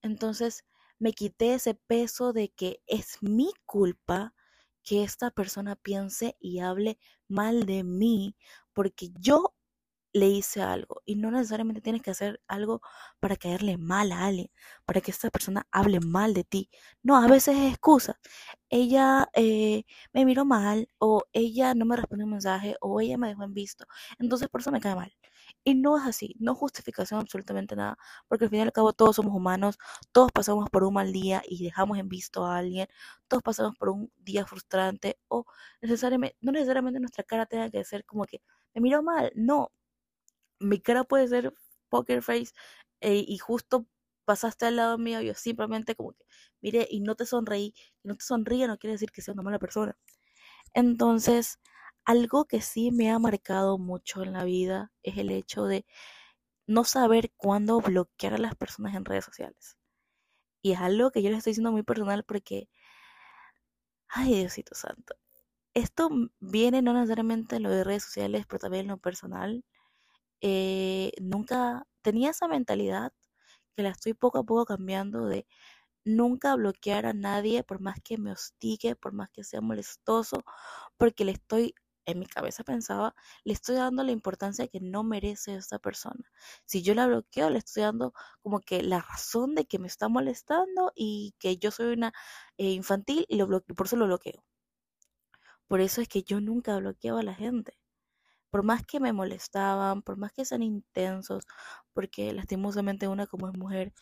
Entonces 0.00 0.64
me 1.00 1.12
quité 1.12 1.54
ese 1.54 1.74
peso 1.74 2.32
de 2.32 2.50
que 2.52 2.84
es 2.86 3.20
mi 3.20 3.52
culpa 3.66 4.32
que 4.84 5.02
esta 5.02 5.32
persona 5.32 5.74
piense 5.74 6.36
y 6.38 6.60
hable 6.60 6.96
mal 7.26 7.66
de 7.66 7.82
mí 7.82 8.36
porque 8.74 9.08
yo 9.18 9.53
le 10.14 10.28
hice 10.28 10.62
algo 10.62 11.02
y 11.04 11.16
no 11.16 11.30
necesariamente 11.30 11.82
tienes 11.82 12.00
que 12.00 12.12
hacer 12.12 12.40
algo 12.48 12.80
para 13.20 13.36
caerle 13.36 13.76
mal 13.78 14.12
a 14.12 14.26
alguien, 14.26 14.48
para 14.86 15.00
que 15.00 15.10
esta 15.10 15.28
persona 15.30 15.66
hable 15.72 16.00
mal 16.00 16.34
de 16.34 16.44
ti. 16.44 16.70
No, 17.02 17.16
a 17.16 17.26
veces 17.28 17.56
es 17.58 17.72
excusa. 17.72 18.18
Ella 18.70 19.28
eh, 19.34 19.84
me 20.12 20.24
miró 20.24 20.44
mal 20.44 20.88
o 20.98 21.24
ella 21.32 21.74
no 21.74 21.84
me 21.84 21.96
respondió 21.96 22.26
un 22.26 22.32
mensaje 22.32 22.76
o 22.80 23.00
ella 23.00 23.18
me 23.18 23.28
dejó 23.28 23.42
en 23.44 23.54
visto. 23.54 23.86
Entonces 24.18 24.48
por 24.48 24.60
eso 24.60 24.70
me 24.70 24.80
cae 24.80 24.94
mal. 24.94 25.12
Y 25.64 25.74
no 25.74 25.96
es 25.98 26.04
así, 26.04 26.36
no 26.38 26.54
justificación 26.54 27.20
absolutamente 27.20 27.76
nada, 27.76 27.98
porque 28.28 28.44
al 28.44 28.50
fin 28.50 28.60
y 28.60 28.62
al 28.62 28.72
cabo 28.72 28.92
todos 28.92 29.16
somos 29.16 29.34
humanos, 29.34 29.78
todos 30.12 30.32
pasamos 30.32 30.70
por 30.70 30.84
un 30.84 30.94
mal 30.94 31.12
día 31.12 31.42
y 31.46 31.64
dejamos 31.64 31.98
en 31.98 32.08
visto 32.08 32.44
a 32.46 32.56
alguien, 32.58 32.86
todos 33.28 33.42
pasamos 33.42 33.76
por 33.76 33.90
un 33.90 34.10
día 34.18 34.46
frustrante 34.46 35.18
o 35.28 35.44
necesariamente, 35.82 36.36
no 36.40 36.52
necesariamente 36.52 37.00
nuestra 37.00 37.24
cara 37.24 37.46
tenga 37.46 37.70
que 37.70 37.84
ser 37.84 38.04
como 38.04 38.24
que 38.24 38.40
me 38.74 38.80
miró 38.80 39.02
mal, 39.02 39.32
no, 39.34 39.70
mi 40.60 40.80
cara 40.80 41.04
puede 41.04 41.28
ser 41.28 41.54
poker 41.88 42.22
face 42.22 42.52
eh, 43.00 43.24
y 43.26 43.38
justo 43.38 43.86
pasaste 44.24 44.66
al 44.66 44.76
lado 44.76 44.98
mío, 44.98 45.20
yo 45.20 45.34
simplemente 45.34 45.94
como 45.96 46.12
que, 46.12 46.24
mire, 46.62 46.86
y 46.90 47.00
no 47.00 47.14
te 47.16 47.26
sonreí, 47.26 47.74
no 48.04 48.16
te 48.16 48.24
sonríe 48.24 48.66
no 48.68 48.78
quiere 48.78 48.92
decir 48.94 49.10
que 49.12 49.22
sea 49.22 49.34
una 49.34 49.42
mala 49.42 49.58
persona. 49.58 49.96
Entonces, 50.74 51.58
algo 52.04 52.46
que 52.46 52.60
sí 52.62 52.90
me 52.92 53.10
ha 53.12 53.18
marcado 53.18 53.78
mucho 53.78 54.22
en 54.22 54.32
la 54.34 54.44
vida 54.44 54.92
es 55.02 55.18
el 55.18 55.30
hecho 55.30 55.66
de 55.66 55.86
no 56.66 56.84
saber 56.84 57.32
cuándo 57.36 57.80
bloquear 57.80 58.34
a 58.34 58.38
las 58.38 58.54
personas 58.56 58.94
en 58.94 59.04
redes 59.06 59.24
sociales. 59.24 59.76
Y 60.62 60.72
es 60.72 60.80
algo 60.80 61.10
que 61.12 61.22
yo 61.22 61.30
les 61.30 61.38
estoy 61.38 61.52
diciendo 61.52 61.72
muy 61.72 61.84
personal 61.84 62.24
porque, 62.24 62.68
ay 64.08 64.34
Diosito 64.34 64.74
Santo, 64.74 65.14
esto 65.74 66.10
viene 66.40 66.82
no 66.82 66.94
necesariamente 66.94 67.56
en 67.56 67.64
lo 67.64 67.70
de 67.70 67.84
redes 67.84 68.04
sociales, 68.04 68.46
pero 68.48 68.60
también 68.60 68.82
en 68.86 68.88
lo 68.92 68.98
personal. 68.98 69.64
Eh, 70.46 71.12
nunca 71.22 71.86
tenía 72.02 72.30
esa 72.30 72.48
mentalidad 72.48 73.12
que 73.76 73.82
la 73.82 73.90
estoy 73.90 74.14
poco 74.14 74.38
a 74.38 74.44
poco 74.44 74.66
cambiando 74.66 75.26
de 75.26 75.46
nunca 76.04 76.54
bloquear 76.56 77.06
a 77.06 77.14
nadie 77.14 77.64
por 77.64 77.80
más 77.80 77.98
que 78.04 78.18
me 78.18 78.32
hostigue, 78.32 78.96
por 78.96 79.12
más 79.14 79.30
que 79.30 79.44
sea 79.44 79.60
molestoso, 79.62 80.44
porque 80.98 81.24
le 81.24 81.32
estoy, 81.32 81.74
en 82.06 82.18
mi 82.20 82.26
cabeza 82.26 82.64
pensaba, 82.64 83.14
le 83.44 83.54
estoy 83.54 83.76
dando 83.76 84.04
la 84.04 84.12
importancia 84.12 84.68
que 84.68 84.80
no 84.80 85.04
merece 85.04 85.56
esa 85.56 85.78
persona. 85.78 86.30
Si 86.66 86.82
yo 86.82 86.94
la 86.94 87.06
bloqueo, 87.06 87.50
le 87.50 87.58
estoy 87.60 87.84
dando 87.84 88.12
como 88.42 88.60
que 88.60 88.82
la 88.82 89.00
razón 89.00 89.54
de 89.54 89.66
que 89.66 89.78
me 89.78 89.86
está 89.88 90.08
molestando 90.08 90.92
y 90.94 91.34
que 91.38 91.56
yo 91.58 91.70
soy 91.70 91.94
una 91.94 92.12
eh, 92.58 92.72
infantil 92.72 93.24
y 93.28 93.36
lo 93.38 93.48
por 93.62 93.86
eso 93.86 93.96
lo 93.96 94.06
bloqueo. 94.06 94.44
Por 95.68 95.82
eso 95.82 96.00
es 96.00 96.08
que 96.08 96.22
yo 96.22 96.40
nunca 96.40 96.78
bloqueaba 96.78 97.20
a 97.20 97.22
la 97.22 97.34
gente. 97.34 97.74
Por 98.54 98.62
más 98.62 98.86
que 98.86 99.00
me 99.00 99.12
molestaban, 99.12 100.02
por 100.02 100.16
más 100.16 100.30
que 100.32 100.44
sean 100.44 100.62
intensos, 100.62 101.44
porque 101.92 102.32
lastimosamente 102.32 103.08
una 103.08 103.26
como 103.26 103.48
es 103.48 103.58
mujer, 103.58 103.92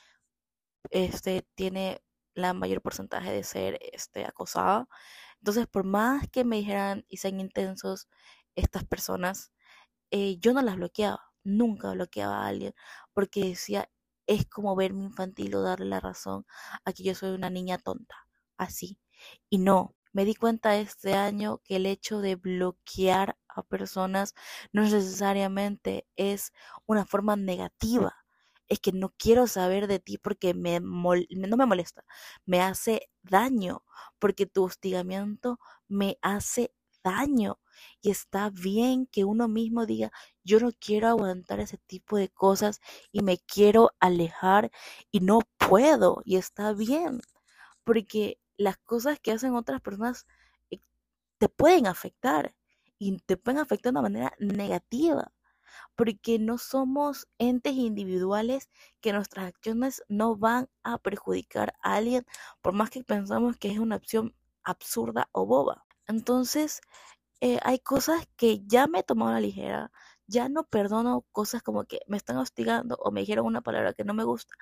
este, 0.91 1.47
tiene 1.55 2.03
la 2.35 2.53
mayor 2.53 2.83
porcentaje 2.83 3.33
de 3.33 3.45
ser 3.45 3.79
este, 3.93 4.27
acosada. 4.27 4.89
Entonces, 5.41 5.67
por 5.69 5.85
más 5.85 6.29
que 6.31 6.45
me 6.45 6.57
dijeran 6.59 7.07
y 7.09 7.17
sean 7.19 7.41
intensos 7.41 8.09
estas 8.55 8.85
personas, 8.85 9.53
eh, 10.11 10.39
yo 10.41 10.53
no 10.55 10.63
las 10.63 10.77
bloqueaba, 10.77 11.21
nunca 11.45 11.93
bloqueaba 11.93 12.45
a 12.45 12.49
alguien, 12.49 12.75
porque 13.15 13.45
decía, 13.47 13.91
es 14.27 14.47
como 14.47 14.77
verme 14.77 15.05
infantil 15.05 15.55
o 15.57 15.63
darle 15.63 15.87
la 15.87 16.01
razón 16.01 16.47
a 16.85 16.93
que 16.93 17.05
yo 17.05 17.15
soy 17.15 17.31
una 17.33 17.49
niña 17.51 17.79
tonta, 17.79 18.17
así. 18.59 18.99
Y 19.51 19.59
no, 19.61 19.97
me 20.13 20.27
di 20.27 20.35
cuenta 20.35 20.77
este 20.77 21.15
año 21.15 21.63
que 21.65 21.77
el 21.77 21.87
hecho 21.87 22.21
de 22.21 22.37
bloquear 22.37 23.39
a 23.57 23.63
personas 23.63 24.35
no 24.73 24.83
necesariamente 24.83 26.07
es 26.17 26.53
una 26.87 27.05
forma 27.07 27.37
negativa 27.37 28.23
es 28.73 28.81
que 28.81 28.93
no 28.93 29.13
quiero 29.19 29.47
saber 29.47 29.87
de 29.87 29.99
ti 29.99 30.17
porque 30.17 30.55
me 30.55 30.81
no 30.81 31.57
me 31.57 31.67
molesta, 31.67 32.05
me 32.47 32.63
hace 32.63 33.11
daño, 33.23 33.85
porque 34.19 34.47
tu 34.47 34.65
hostigamiento 34.65 35.59
me 35.89 36.19
hace 36.23 36.73
daño. 37.05 37.59
Y 38.01 38.11
está 38.11 38.51
bien 38.51 39.07
que 39.07 39.25
uno 39.25 39.49
mismo 39.49 39.85
diga, 39.87 40.11
yo 40.45 40.59
no 40.61 40.71
quiero 40.79 41.09
aguantar 41.09 41.61
ese 41.61 41.79
tipo 41.79 42.17
de 42.17 42.29
cosas 42.31 42.81
y 43.11 43.23
me 43.23 43.39
quiero 43.39 43.91
alejar 44.01 44.71
y 45.11 45.21
no 45.21 45.41
puedo. 45.59 46.23
Y 46.25 46.37
está 46.37 46.73
bien, 46.73 47.21
porque 47.85 48.39
las 48.57 48.79
cosas 48.79 49.21
que 49.21 49.33
hacen 49.33 49.55
otras 49.55 49.81
personas 49.83 50.27
eh, 50.71 50.81
te 51.39 51.49
pueden 51.49 51.87
afectar 51.87 52.55
y 53.03 53.17
te 53.19 53.37
pueden 53.37 53.61
afectar 53.61 53.93
de 53.93 53.99
una 53.99 54.09
manera 54.09 54.33
negativa 54.39 55.33
porque 55.97 56.39
no 56.39 56.59
somos 56.59 57.27
entes 57.39 57.75
individuales 57.75 58.69
que 59.01 59.13
nuestras 59.13 59.47
acciones 59.47 60.05
no 60.09 60.37
van 60.37 60.69
a 60.85 60.99
perjudicar 60.99 61.75
a 61.83 61.95
alguien, 61.97 62.25
por 62.61 62.75
más 62.75 62.91
que 62.91 63.03
pensamos 63.03 63.57
que 63.57 63.71
es 63.73 63.79
una 63.79 63.97
opción 63.97 64.35
absurda 64.63 65.29
o 65.33 65.47
boba. 65.47 65.85
Entonces, 66.07 66.81
eh, 67.41 67.59
hay 67.65 67.81
cosas 67.81 68.29
que 68.37 68.63
ya 68.67 68.87
me 68.87 69.01
he 69.01 69.03
tomado 69.03 69.33
a 69.33 69.35
la 69.35 69.41
ligera, 69.41 69.91
ya 70.29 70.49
no 70.49 70.65
perdono 70.65 71.27
cosas 71.33 71.63
como 71.63 71.85
que 71.85 72.01
me 72.07 72.17
están 72.17 72.37
hostigando 72.37 72.97
o 73.01 73.11
me 73.11 73.21
dijeron 73.23 73.47
una 73.47 73.63
palabra 73.63 73.95
que 73.95 74.05
no 74.05 74.15
me 74.15 74.25
gusta. 74.25 74.55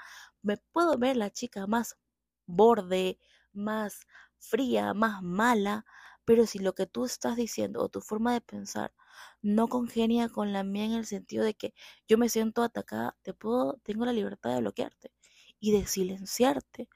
Me 0.43 0.57
puedo 0.73 0.97
ver 0.99 1.17
la 1.17 1.31
chica 1.31 1.67
más 1.67 1.99
borde, 2.47 3.19
más 3.53 4.01
fría, 4.39 4.95
más 4.95 5.23
mala, 5.23 5.85
pero 6.31 6.47
si 6.47 6.61
lo 6.61 6.77
que 6.77 6.87
tú 6.87 7.07
estás 7.07 7.35
diciendo 7.35 7.83
o 7.83 7.89
tu 7.89 8.01
forma 8.01 8.33
de 8.33 8.41
pensar 8.41 8.95
no 9.43 9.67
congenia 9.67 10.29
con 10.29 10.53
la 10.53 10.63
mía 10.63 10.85
en 10.85 10.93
el 10.93 11.05
sentido 11.05 11.43
de 11.45 11.55
que 11.55 11.75
yo 12.07 12.19
me 12.19 12.29
siento 12.29 12.63
atacada, 12.63 13.17
te 13.23 13.35
puedo, 13.35 13.81
tengo 13.83 14.05
la 14.05 14.13
libertad 14.13 14.55
de 14.55 14.61
bloquearte 14.61 15.11
y 15.59 15.73
de 15.73 15.87
silenciarte, 15.87 16.89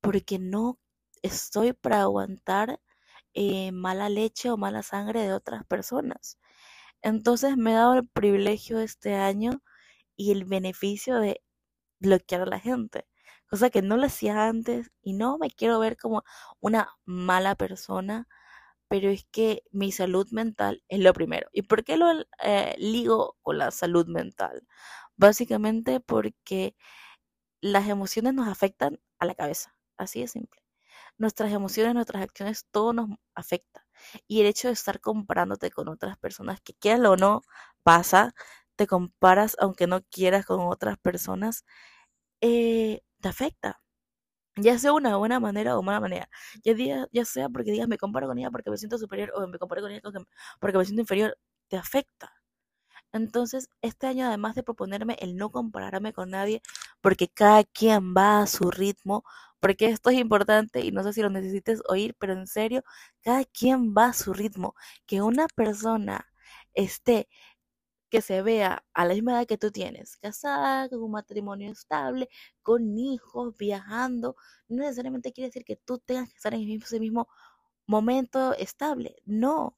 porque 0.00 0.38
no 0.38 0.78
estoy 1.22 1.72
para 1.72 2.02
aguantar 2.02 2.80
eh, 3.34 3.72
mala 3.72 4.08
leche 4.08 4.52
o 4.52 4.56
mala 4.56 4.84
sangre 4.84 5.22
de 5.22 5.32
otras 5.32 5.64
personas. 5.64 6.38
Entonces 7.02 7.56
me 7.56 7.72
he 7.72 7.74
dado 7.74 7.94
el 7.94 8.08
privilegio 8.08 8.78
este 8.78 9.16
año 9.16 9.64
y 10.14 10.30
el 10.30 10.44
beneficio 10.44 11.18
de 11.18 11.42
bloquear 11.98 12.42
a 12.42 12.46
la 12.46 12.60
gente, 12.60 13.08
cosa 13.48 13.70
que 13.70 13.82
no 13.82 13.96
lo 13.96 14.06
hacía 14.06 14.48
antes 14.48 14.90
y 15.02 15.14
no 15.14 15.38
me 15.38 15.50
quiero 15.50 15.78
ver 15.80 15.96
como 15.96 16.22
una 16.60 16.88
mala 17.06 17.54
persona 17.56 18.28
pero 18.88 19.10
es 19.10 19.26
que 19.30 19.62
mi 19.70 19.92
salud 19.92 20.26
mental 20.32 20.82
es 20.88 21.00
lo 21.00 21.12
primero. 21.12 21.48
¿Y 21.52 21.62
por 21.62 21.84
qué 21.84 21.96
lo 21.96 22.06
eh, 22.42 22.74
ligo 22.78 23.36
con 23.42 23.58
la 23.58 23.70
salud 23.70 24.06
mental? 24.06 24.66
Básicamente 25.16 26.00
porque 26.00 26.74
las 27.60 27.88
emociones 27.88 28.34
nos 28.34 28.48
afectan 28.48 29.00
a 29.18 29.26
la 29.26 29.34
cabeza, 29.34 29.76
así 29.98 30.20
de 30.20 30.28
simple. 30.28 30.62
Nuestras 31.18 31.52
emociones, 31.52 31.94
nuestras 31.94 32.22
acciones, 32.22 32.66
todo 32.70 32.92
nos 32.92 33.10
afecta. 33.34 33.86
Y 34.28 34.40
el 34.40 34.46
hecho 34.48 34.68
de 34.68 34.74
estar 34.74 35.00
comparándote 35.00 35.70
con 35.70 35.88
otras 35.88 36.18
personas, 36.18 36.60
que 36.62 36.74
quieras 36.74 37.06
o 37.08 37.16
no, 37.16 37.42
pasa, 37.82 38.34
te 38.76 38.86
comparas 38.86 39.56
aunque 39.60 39.86
no 39.88 40.02
quieras 40.04 40.46
con 40.46 40.60
otras 40.60 40.98
personas, 40.98 41.64
eh, 42.42 43.02
te 43.20 43.28
afecta 43.28 43.80
ya 44.56 44.78
sea 44.78 44.92
una 44.92 45.16
buena 45.16 45.40
manera 45.40 45.78
o 45.78 45.82
mala 45.82 46.00
manera, 46.00 46.28
ya, 46.64 46.74
ya 47.12 47.24
sea 47.24 47.48
porque 47.48 47.72
digas 47.72 47.88
me 47.88 47.98
comparo 47.98 48.26
con 48.28 48.38
ella 48.38 48.50
porque 48.50 48.70
me 48.70 48.76
siento 48.78 48.98
superior 48.98 49.32
o 49.34 49.46
me 49.48 49.58
comparo 49.58 49.82
con 49.82 49.90
ella 49.92 50.02
porque 50.60 50.78
me 50.78 50.84
siento 50.84 51.02
inferior, 51.02 51.38
te 51.68 51.76
afecta. 51.76 52.32
Entonces, 53.12 53.68
este 53.82 54.06
año, 54.06 54.26
además 54.26 54.54
de 54.54 54.62
proponerme 54.62 55.16
el 55.20 55.36
no 55.36 55.50
compararme 55.50 56.12
con 56.12 56.30
nadie, 56.30 56.62
porque 57.00 57.28
cada 57.28 57.64
quien 57.64 58.14
va 58.16 58.42
a 58.42 58.46
su 58.46 58.70
ritmo, 58.70 59.24
porque 59.60 59.86
esto 59.86 60.10
es 60.10 60.18
importante 60.18 60.80
y 60.84 60.92
no 60.92 61.02
sé 61.02 61.12
si 61.14 61.22
lo 61.22 61.30
necesites 61.30 61.82
oír, 61.88 62.14
pero 62.18 62.34
en 62.34 62.46
serio, 62.46 62.82
cada 63.22 63.44
quien 63.44 63.94
va 63.94 64.06
a 64.06 64.12
su 64.12 64.32
ritmo. 64.34 64.74
Que 65.06 65.22
una 65.22 65.46
persona 65.48 66.26
esté 66.74 67.28
que 68.10 68.22
se 68.22 68.42
vea 68.42 68.84
a 68.94 69.04
la 69.06 69.14
misma 69.14 69.32
edad 69.32 69.46
que 69.46 69.58
tú 69.58 69.70
tienes, 69.70 70.16
casada, 70.16 70.88
con 70.88 71.02
un 71.02 71.12
matrimonio 71.12 71.70
estable, 71.72 72.28
con 72.62 72.98
hijos, 72.98 73.56
viajando, 73.56 74.36
no 74.68 74.82
necesariamente 74.82 75.32
quiere 75.32 75.48
decir 75.48 75.64
que 75.64 75.76
tú 75.76 75.98
tengas 75.98 76.28
que 76.30 76.36
estar 76.36 76.54
en 76.54 76.68
ese 76.70 77.00
mismo 77.00 77.28
momento 77.86 78.54
estable, 78.54 79.16
no. 79.26 79.76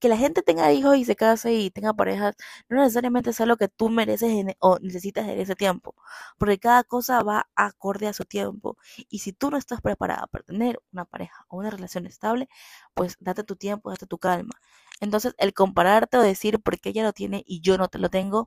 Que 0.00 0.08
la 0.08 0.16
gente 0.16 0.42
tenga 0.42 0.72
hijos 0.72 0.96
y 0.96 1.04
se 1.04 1.16
case 1.16 1.52
y 1.54 1.70
tenga 1.70 1.92
parejas, 1.94 2.36
no 2.68 2.80
necesariamente 2.82 3.30
es 3.30 3.40
algo 3.40 3.56
que 3.56 3.68
tú 3.68 3.88
mereces 3.88 4.32
o 4.60 4.78
necesitas 4.80 5.26
en 5.28 5.40
ese 5.40 5.56
tiempo, 5.56 5.94
porque 6.38 6.58
cada 6.58 6.84
cosa 6.84 7.22
va 7.22 7.48
acorde 7.56 8.06
a 8.06 8.12
su 8.12 8.24
tiempo. 8.24 8.76
Y 9.08 9.20
si 9.20 9.32
tú 9.32 9.50
no 9.50 9.56
estás 9.56 9.80
preparada 9.80 10.26
para 10.28 10.44
tener 10.44 10.80
una 10.92 11.04
pareja 11.04 11.44
o 11.48 11.58
una 11.58 11.70
relación 11.70 12.06
estable, 12.06 12.48
pues 12.94 13.16
date 13.20 13.44
tu 13.44 13.56
tiempo, 13.56 13.90
date 13.90 14.06
tu 14.06 14.18
calma. 14.18 14.54
Entonces, 15.00 15.34
el 15.38 15.54
compararte 15.54 16.16
o 16.18 16.22
decir 16.22 16.60
por 16.60 16.78
qué 16.80 16.90
ella 16.90 17.04
lo 17.04 17.12
tiene 17.12 17.42
y 17.46 17.60
yo 17.60 17.78
no 17.78 17.88
te 17.88 17.98
lo 17.98 18.10
tengo 18.10 18.46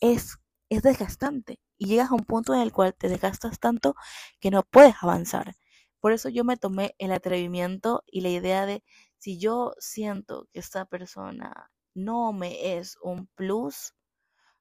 es, 0.00 0.38
es 0.70 0.82
desgastante. 0.82 1.60
Y 1.78 1.86
llegas 1.86 2.10
a 2.10 2.14
un 2.14 2.24
punto 2.24 2.54
en 2.54 2.60
el 2.60 2.72
cual 2.72 2.94
te 2.94 3.08
desgastas 3.08 3.58
tanto 3.60 3.94
que 4.40 4.50
no 4.50 4.62
puedes 4.64 4.94
avanzar. 5.02 5.56
Por 6.00 6.12
eso 6.12 6.28
yo 6.28 6.44
me 6.44 6.56
tomé 6.56 6.94
el 6.98 7.12
atrevimiento 7.12 8.04
y 8.06 8.20
la 8.22 8.30
idea 8.30 8.66
de 8.66 8.82
si 9.18 9.38
yo 9.38 9.74
siento 9.78 10.48
que 10.52 10.60
esta 10.60 10.84
persona 10.84 11.70
no 11.94 12.32
me 12.32 12.76
es 12.78 12.96
un 13.02 13.26
plus, 13.34 13.94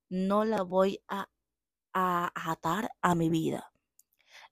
no 0.10 0.46
la 0.46 0.64
voy 0.64 1.02
a, 1.08 1.30
a 1.94 2.32
atar 2.52 2.92
a 3.02 3.16
mi 3.16 3.30
vida. 3.30 3.72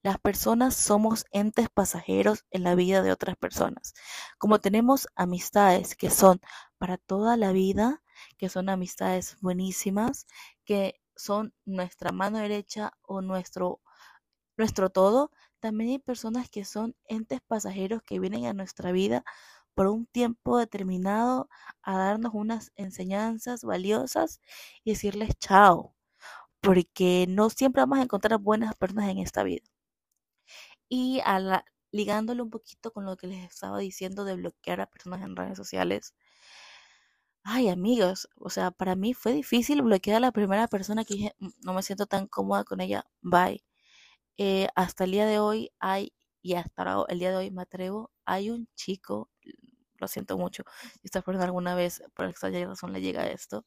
Las 0.03 0.19
personas 0.19 0.75
somos 0.75 1.25
entes 1.31 1.67
pasajeros 1.69 2.45
en 2.51 2.63
la 2.63 2.75
vida 2.75 3.01
de 3.01 3.12
otras 3.12 3.35
personas. 3.38 3.93
Como 4.38 4.59
tenemos 4.59 5.07
amistades 5.15 5.95
que 5.95 6.12
son 6.12 6.39
para 6.77 6.97
toda 6.97 7.38
la 7.38 7.51
vida, 7.51 8.03
que 8.38 8.50
son 8.50 8.69
amistades 8.69 9.38
buenísimas, 9.41 10.27
que 10.63 11.01
son 11.15 11.53
nuestra 11.65 12.12
mano 12.12 12.38
derecha 12.38 12.91
o 13.01 13.21
nuestro, 13.21 13.81
nuestro 14.57 14.89
todo, 14.91 15.31
también 15.59 15.89
hay 15.89 16.00
personas 16.00 16.50
que 16.50 16.65
son 16.65 16.95
entes 17.07 17.41
pasajeros 17.41 18.03
que 18.03 18.19
vienen 18.19 18.45
a 18.45 18.53
nuestra 18.53 18.91
vida 18.91 19.24
por 19.75 19.88
un 19.88 20.05
tiempo 20.08 20.58
determinado 20.58 21.50
a 21.84 21.98
darnos 21.98 22.34
unas 22.34 22.72
enseñanzas 22.75 23.63
valiosas 23.63 24.41
y 24.84 24.91
decirles 24.91 25.32
chao, 25.39 25.96
porque 26.62 27.25
no 27.29 27.50
siempre 27.51 27.82
vamos 27.84 28.00
a 28.00 28.03
encontrar 28.03 28.39
buenas 28.39 28.75
personas 28.75 29.10
en 29.10 29.20
esta 29.20 29.44
vida. 29.44 29.63
Y 30.89 31.22
a 31.25 31.39
la, 31.39 31.65
ligándolo 31.91 32.44
un 32.44 32.50
poquito 32.50 32.91
con 32.91 33.05
lo 33.05 33.17
que 33.17 33.27
les 33.27 33.44
estaba 33.46 33.77
diciendo 33.79 34.24
de 34.25 34.36
bloquear 34.36 34.82
a 34.82 34.88
personas 34.88 35.22
en 35.22 35.36
redes 35.36 35.58
sociales. 35.58 36.13
Ay, 37.44 37.70
amigos, 37.70 38.27
o 38.38 38.50
sea, 38.50 38.72
para 38.72 38.96
mí 38.96 39.13
fue 39.13 39.32
difícil 39.34 39.82
bloquear 39.84 40.17
a 40.17 40.20
la 40.20 40.32
primera 40.32 40.67
persona 40.67 41.05
que 41.05 41.13
dije, 41.13 41.36
mm, 41.39 41.50
no 41.63 41.74
me 41.74 41.84
siento 41.84 42.08
tan 42.08 42.27
cómoda 42.27 42.63
con 42.63 42.82
ella, 42.82 43.05
bye. 43.22 43.63
Eh, 44.38 44.70
hasta 44.75 45.05
el 45.05 45.12
día 45.12 45.25
de 45.27 45.39
hoy 45.39 45.72
hay, 45.79 46.13
y 46.41 46.55
hasta 46.55 47.05
el 47.10 47.20
día 47.20 47.32
de 47.32 47.38
hoy 47.38 47.51
me 47.51 47.63
atrevo, 47.63 48.12
hay 48.25 48.50
un 48.51 48.67
chico, 48.75 49.29
lo 50.00 50.08
siento 50.08 50.38
mucho, 50.38 50.64
si 50.94 51.02
esta 51.06 51.22
persona 51.22 51.46
alguna 51.46 51.75
vez 51.75 52.04
por 52.16 52.25
extraña 52.28 52.66
razón 52.68 52.94
le 52.94 53.02
llega 53.02 53.28
esto, 53.28 53.66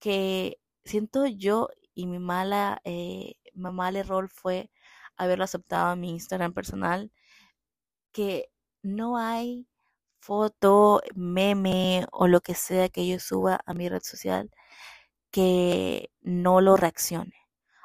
que 0.00 0.58
siento 0.84 1.26
yo 1.26 1.68
y 1.94 2.06
mi 2.06 2.18
mala, 2.18 2.80
eh, 2.84 3.36
mi 3.54 3.70
mal 3.72 3.96
error 3.96 4.28
fue 4.30 4.70
haberlo 5.16 5.44
aceptado 5.44 5.92
en 5.94 6.00
mi 6.00 6.10
Instagram 6.12 6.54
personal 6.54 7.12
que 8.14 8.48
no 8.82 9.18
hay 9.18 9.66
foto, 10.20 11.02
meme 11.16 12.06
o 12.12 12.28
lo 12.28 12.40
que 12.40 12.54
sea 12.54 12.88
que 12.88 13.06
yo 13.08 13.18
suba 13.20 13.60
a 13.66 13.74
mi 13.74 13.88
red 13.88 14.02
social 14.02 14.50
que 15.32 16.10
no 16.22 16.60
lo 16.60 16.76
reaccione 16.76 17.34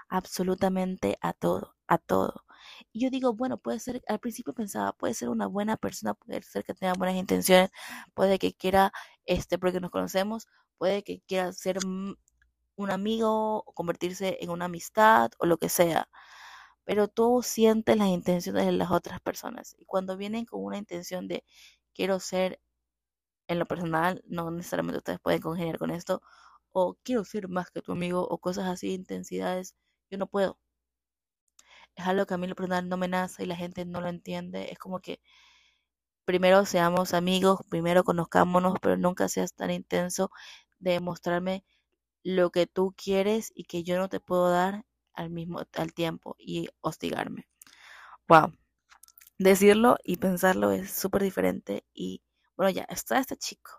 absolutamente 0.09 1.17
a 1.21 1.33
todo, 1.33 1.75
a 1.87 1.97
todo. 1.99 2.45
Y 2.93 3.01
yo 3.01 3.09
digo, 3.09 3.33
bueno, 3.33 3.57
puede 3.57 3.79
ser, 3.79 4.01
al 4.07 4.19
principio 4.19 4.53
pensaba, 4.53 4.93
puede 4.93 5.13
ser 5.13 5.29
una 5.29 5.47
buena 5.47 5.77
persona, 5.77 6.13
puede 6.15 6.41
ser 6.43 6.63
que 6.63 6.73
tenga 6.73 6.93
buenas 6.93 7.15
intenciones, 7.17 7.69
puede 8.15 8.39
que 8.39 8.53
quiera, 8.53 8.91
este, 9.25 9.57
porque 9.59 9.79
nos 9.79 9.91
conocemos, 9.91 10.47
puede 10.77 11.03
que 11.03 11.21
quiera 11.27 11.53
ser 11.53 11.77
un 12.75 12.91
amigo 12.91 13.63
convertirse 13.75 14.37
en 14.41 14.49
una 14.49 14.65
amistad 14.65 15.31
o 15.39 15.45
lo 15.45 15.57
que 15.57 15.69
sea 15.69 16.09
pero 16.85 17.07
tú 17.07 17.41
sientes 17.43 17.97
las 17.97 18.09
intenciones 18.09 18.65
de 18.65 18.71
las 18.73 18.91
otras 18.91 19.21
personas. 19.21 19.75
Y 19.79 19.85
cuando 19.85 20.17
vienen 20.17 20.45
con 20.45 20.63
una 20.63 20.77
intención 20.77 21.27
de 21.27 21.43
quiero 21.93 22.19
ser 22.19 22.59
en 23.47 23.59
lo 23.59 23.65
personal, 23.67 24.23
no 24.27 24.51
necesariamente 24.51 24.99
ustedes 24.99 25.19
pueden 25.19 25.41
congeniar 25.41 25.77
con 25.79 25.91
esto, 25.91 26.21
o 26.71 26.95
quiero 27.03 27.25
ser 27.25 27.49
más 27.49 27.71
que 27.71 27.81
tu 27.81 27.91
amigo, 27.93 28.27
o 28.27 28.39
cosas 28.39 28.67
así, 28.67 28.93
intensidades, 28.93 29.75
yo 30.11 30.17
no 30.19 30.27
puedo. 30.27 30.57
Es 31.99 32.07
algo 32.07 32.25
que 32.25 32.33
a 32.33 32.37
mí 32.37 32.47
lo 32.47 32.55
personal 32.55 32.87
no 32.87 32.95
me 32.95 33.09
nace 33.09 33.43
y 33.43 33.45
la 33.45 33.57
gente 33.57 33.83
no 33.83 33.99
lo 33.99 34.07
entiende. 34.07 34.71
Es 34.71 34.79
como 34.79 35.01
que 35.01 35.19
primero 36.23 36.65
seamos 36.65 37.13
amigos, 37.13 37.59
primero 37.69 38.05
conozcámonos, 38.05 38.75
pero 38.81 38.95
nunca 38.95 39.27
seas 39.27 39.53
tan 39.53 39.69
intenso 39.69 40.31
de 40.79 41.01
mostrarme 41.01 41.65
lo 42.23 42.51
que 42.51 42.67
tú 42.67 42.93
quieres 42.95 43.51
y 43.53 43.65
que 43.65 43.83
yo 43.83 43.97
no 43.97 44.07
te 44.07 44.21
puedo 44.21 44.49
dar 44.49 44.85
al 45.13 45.29
mismo 45.29 45.61
al 45.73 45.93
tiempo 45.93 46.37
y 46.39 46.69
hostigarme. 46.79 47.49
Wow. 48.29 48.53
Decirlo 49.37 49.97
y 50.05 50.15
pensarlo 50.17 50.71
es 50.71 50.91
súper 50.91 51.21
diferente 51.23 51.83
y 51.93 52.21
bueno, 52.55 52.69
ya 52.69 52.83
está 52.83 53.19
este 53.19 53.35
chico 53.35 53.71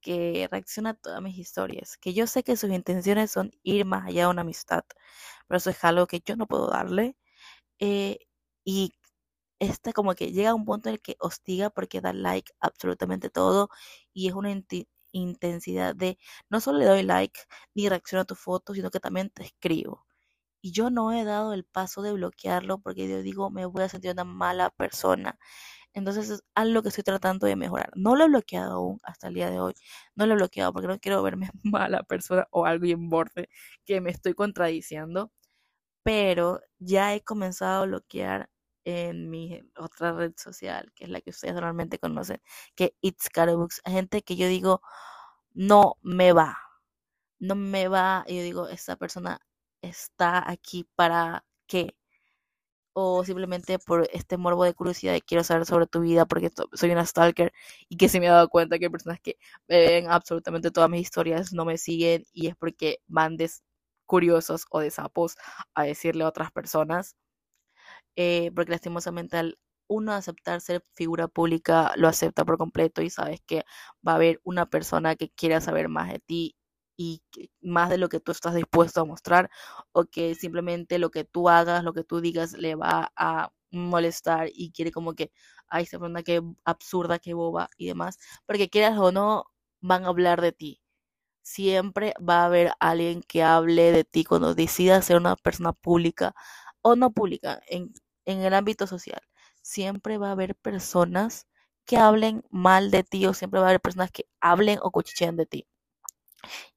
que 0.00 0.48
reacciona 0.50 0.90
a 0.90 0.94
todas 0.94 1.20
mis 1.20 1.36
historias, 1.36 1.98
que 1.98 2.14
yo 2.14 2.26
sé 2.26 2.42
que 2.44 2.56
sus 2.56 2.70
intenciones 2.70 3.30
son 3.30 3.50
ir 3.62 3.84
más 3.84 4.06
allá 4.06 4.22
de 4.22 4.30
una 4.30 4.40
amistad, 4.42 4.84
pero 5.46 5.58
eso 5.58 5.68
es 5.68 5.84
algo 5.84 6.06
que 6.06 6.22
yo 6.24 6.36
no 6.36 6.46
puedo 6.46 6.70
darle. 6.70 7.16
Eh, 7.80 8.18
y 8.64 8.92
este 9.60 9.92
como 9.92 10.14
que 10.14 10.32
llega 10.32 10.50
a 10.50 10.54
un 10.54 10.64
punto 10.64 10.88
en 10.88 10.94
el 10.96 11.02
que 11.02 11.16
hostiga 11.20 11.70
porque 11.70 12.00
da 12.00 12.12
like 12.12 12.52
absolutamente 12.60 13.30
todo 13.30 13.70
y 14.14 14.28
es 14.28 14.34
una 14.34 14.50
intensidad 15.12 15.94
de 15.96 16.18
no 16.50 16.60
solo 16.60 16.78
le 16.78 16.86
doy 16.86 17.02
like 17.02 17.40
ni 17.74 17.88
reacciono 17.88 18.22
a 18.22 18.24
tu 18.26 18.34
foto, 18.36 18.74
sino 18.74 18.90
que 18.90 19.00
también 19.00 19.30
te 19.30 19.44
escribo. 19.44 20.06
Y 20.62 20.72
yo 20.72 20.90
no 20.90 21.12
he 21.12 21.24
dado 21.24 21.54
el 21.54 21.64
paso 21.64 22.02
de 22.02 22.12
bloquearlo 22.12 22.78
porque 22.80 23.08
yo 23.08 23.22
digo, 23.22 23.50
me 23.50 23.66
voy 23.66 23.82
a 23.84 23.88
sentir 23.88 24.12
una 24.12 24.24
mala 24.24 24.70
persona. 24.70 25.38
Entonces 25.94 26.30
es 26.30 26.42
algo 26.54 26.82
que 26.82 26.88
estoy 26.90 27.04
tratando 27.04 27.46
de 27.46 27.56
mejorar. 27.56 27.90
No 27.96 28.16
lo 28.16 28.24
he 28.24 28.28
bloqueado 28.28 28.72
aún 28.74 29.00
hasta 29.04 29.28
el 29.28 29.34
día 29.34 29.50
de 29.50 29.60
hoy. 29.60 29.74
No 30.16 30.26
lo 30.26 30.34
he 30.34 30.36
bloqueado 30.36 30.72
porque 30.72 30.88
no 30.88 30.98
quiero 31.00 31.22
verme 31.22 31.50
mala 31.64 32.02
persona 32.04 32.46
o 32.50 32.66
algo 32.66 32.86
en 32.86 33.08
borde 33.10 33.48
que 33.84 34.00
me 34.00 34.10
estoy 34.10 34.34
contradiciendo. 34.34 35.32
Pero 36.08 36.62
ya 36.78 37.14
he 37.14 37.22
comenzado 37.22 37.82
a 37.82 37.86
bloquear 37.86 38.48
en 38.84 39.28
mi 39.28 39.60
otra 39.76 40.12
red 40.12 40.32
social, 40.38 40.90
que 40.94 41.04
es 41.04 41.10
la 41.10 41.20
que 41.20 41.28
ustedes 41.30 41.52
normalmente 41.52 41.98
conocen, 41.98 42.40
que 42.74 42.94
It's 43.02 43.28
Carobooks. 43.28 43.82
Gente 43.84 44.22
que 44.22 44.34
yo 44.36 44.48
digo, 44.48 44.80
no 45.52 45.96
me 46.02 46.32
va. 46.32 46.56
No 47.40 47.56
me 47.56 47.88
va. 47.88 48.24
Y 48.26 48.38
yo 48.38 48.42
digo, 48.42 48.68
esta 48.68 48.96
persona 48.96 49.40
está 49.82 50.50
aquí 50.50 50.88
para 50.96 51.44
qué. 51.66 51.94
O 52.94 53.24
simplemente 53.24 53.78
por 53.78 54.08
este 54.12 54.38
morbo 54.38 54.64
de 54.64 54.74
curiosidad 54.74 55.12
de 55.12 55.22
quiero 55.22 55.44
saber 55.44 55.66
sobre 55.66 55.86
tu 55.86 56.00
vida 56.00 56.26
porque 56.26 56.50
soy 56.72 56.90
una 56.90 57.06
stalker 57.06 57.52
y 57.88 57.96
que 57.98 58.08
se 58.08 58.20
me 58.20 58.28
ha 58.28 58.32
dado 58.32 58.48
cuenta 58.48 58.78
que 58.78 58.86
hay 58.86 58.90
personas 58.90 59.20
que 59.20 59.38
ven 59.68 60.10
absolutamente 60.10 60.70
todas 60.70 60.90
mis 60.90 61.02
historias, 61.02 61.52
no 61.52 61.64
me 61.66 61.78
siguen 61.78 62.24
y 62.32 62.48
es 62.48 62.56
porque 62.56 63.00
van 63.08 63.36
de 63.36 63.50
curiosos 64.08 64.66
o 64.72 64.80
de 64.80 64.90
sapos 64.90 65.36
a 65.76 65.84
decirle 65.84 66.24
a 66.24 66.28
otras 66.30 66.52
personas. 66.52 67.16
Eh, 68.16 68.50
porque 68.54 68.72
lastimosamente 68.72 69.36
uno 69.88 70.12
aceptar 70.12 70.60
ser 70.60 70.82
figura 70.94 71.28
pública 71.28 71.92
lo 71.96 72.08
acepta 72.08 72.44
por 72.44 72.58
completo 72.58 73.00
y 73.02 73.10
sabes 73.10 73.40
que 73.46 73.64
va 74.06 74.12
a 74.12 74.14
haber 74.16 74.40
una 74.44 74.66
persona 74.66 75.16
que 75.16 75.30
quiera 75.30 75.60
saber 75.60 75.88
más 75.88 76.12
de 76.12 76.18
ti 76.20 76.56
y 76.96 77.22
más 77.62 77.88
de 77.90 77.98
lo 77.98 78.08
que 78.08 78.20
tú 78.20 78.32
estás 78.32 78.54
dispuesto 78.54 79.00
a 79.00 79.04
mostrar 79.04 79.50
o 79.92 80.04
que 80.04 80.34
simplemente 80.34 80.98
lo 80.98 81.10
que 81.10 81.24
tú 81.24 81.48
hagas, 81.48 81.84
lo 81.84 81.92
que 81.94 82.04
tú 82.04 82.20
digas 82.20 82.52
le 82.54 82.74
va 82.74 83.12
a 83.16 83.52
molestar 83.70 84.48
y 84.52 84.72
quiere 84.72 84.90
como 84.92 85.14
que, 85.14 85.30
ay, 85.68 85.86
se 85.86 85.98
persona 85.98 86.22
que 86.22 86.42
absurda, 86.64 87.18
que 87.20 87.34
boba 87.34 87.68
y 87.76 87.86
demás, 87.86 88.18
porque 88.46 88.68
quieras 88.70 88.98
o 88.98 89.12
no, 89.12 89.44
van 89.80 90.04
a 90.04 90.08
hablar 90.08 90.40
de 90.40 90.52
ti. 90.52 90.80
Siempre 91.50 92.14
va 92.28 92.42
a 92.42 92.46
haber 92.46 92.72
alguien 92.80 93.22
que 93.22 93.42
hable 93.42 93.92
de 93.92 94.04
ti 94.04 94.24
cuando 94.24 94.54
decidas 94.54 95.04
ser 95.06 95.16
una 95.16 95.36
persona 95.36 95.72
pública 95.72 96.34
o 96.82 96.96
no 96.96 97.10
pública 97.12 97.60
en, 97.68 97.92
en 98.26 98.40
el 98.42 98.54
ámbito 98.54 98.86
social. 98.86 99.20
Siempre 99.62 100.18
va 100.18 100.28
a 100.28 100.32
haber 100.32 100.54
personas 100.56 101.46
que 101.86 101.96
hablen 101.96 102.44
mal 102.50 102.90
de 102.90 103.02
ti 103.04 103.26
o 103.26 103.34
siempre 103.34 103.60
va 103.60 103.66
a 103.66 103.68
haber 103.70 103.80
personas 103.80 104.10
que 104.12 104.26
hablen 104.40 104.78
o 104.82 104.90
cuchichean 104.90 105.36
de 105.36 105.46
ti. 105.46 105.66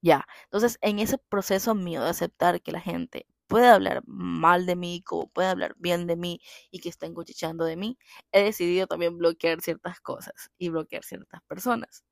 Ya, 0.01 0.25
entonces 0.45 0.77
en 0.81 0.99
ese 0.99 1.17
proceso 1.17 1.75
mío 1.75 2.03
de 2.03 2.09
aceptar 2.09 2.61
que 2.61 2.71
la 2.71 2.81
gente 2.81 3.25
puede 3.47 3.67
hablar 3.67 4.03
mal 4.05 4.65
de 4.65 4.75
mí, 4.75 5.01
como 5.03 5.29
puede 5.29 5.49
hablar 5.49 5.75
bien 5.77 6.07
de 6.07 6.15
mí 6.15 6.39
y 6.71 6.79
que 6.79 6.89
estén 6.89 7.13
cuchicheando 7.13 7.65
de 7.65 7.75
mí, 7.77 7.97
he 8.31 8.43
decidido 8.43 8.87
también 8.87 9.17
bloquear 9.17 9.61
ciertas 9.61 9.99
cosas 9.99 10.51
y 10.57 10.69
bloquear 10.69 11.03
ciertas 11.03 11.41
personas. 11.47 12.03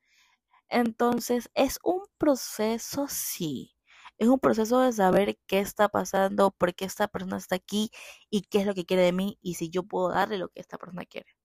Entonces, 0.69 1.49
es 1.55 1.79
un 1.83 2.01
proceso, 2.17 3.07
sí. 3.09 3.75
Es 4.17 4.27
un 4.27 4.39
proceso 4.39 4.81
de 4.81 4.91
saber 4.93 5.39
qué 5.47 5.59
está 5.59 5.89
pasando, 5.89 6.51
por 6.51 6.75
qué 6.75 6.85
esta 6.85 7.07
persona 7.07 7.37
está 7.37 7.55
aquí 7.55 7.91
y 8.29 8.41
qué 8.43 8.59
es 8.61 8.65
lo 8.67 8.73
que 8.75 8.85
quiere 8.85 9.03
de 9.03 9.13
mí 9.13 9.37
y 9.41 9.55
si 9.55 9.69
yo 9.69 9.83
puedo 9.83 10.09
darle 10.09 10.37
lo 10.37 10.49
que 10.49 10.59
esta 10.61 10.77
persona 10.77 11.05
quiere 11.05 11.35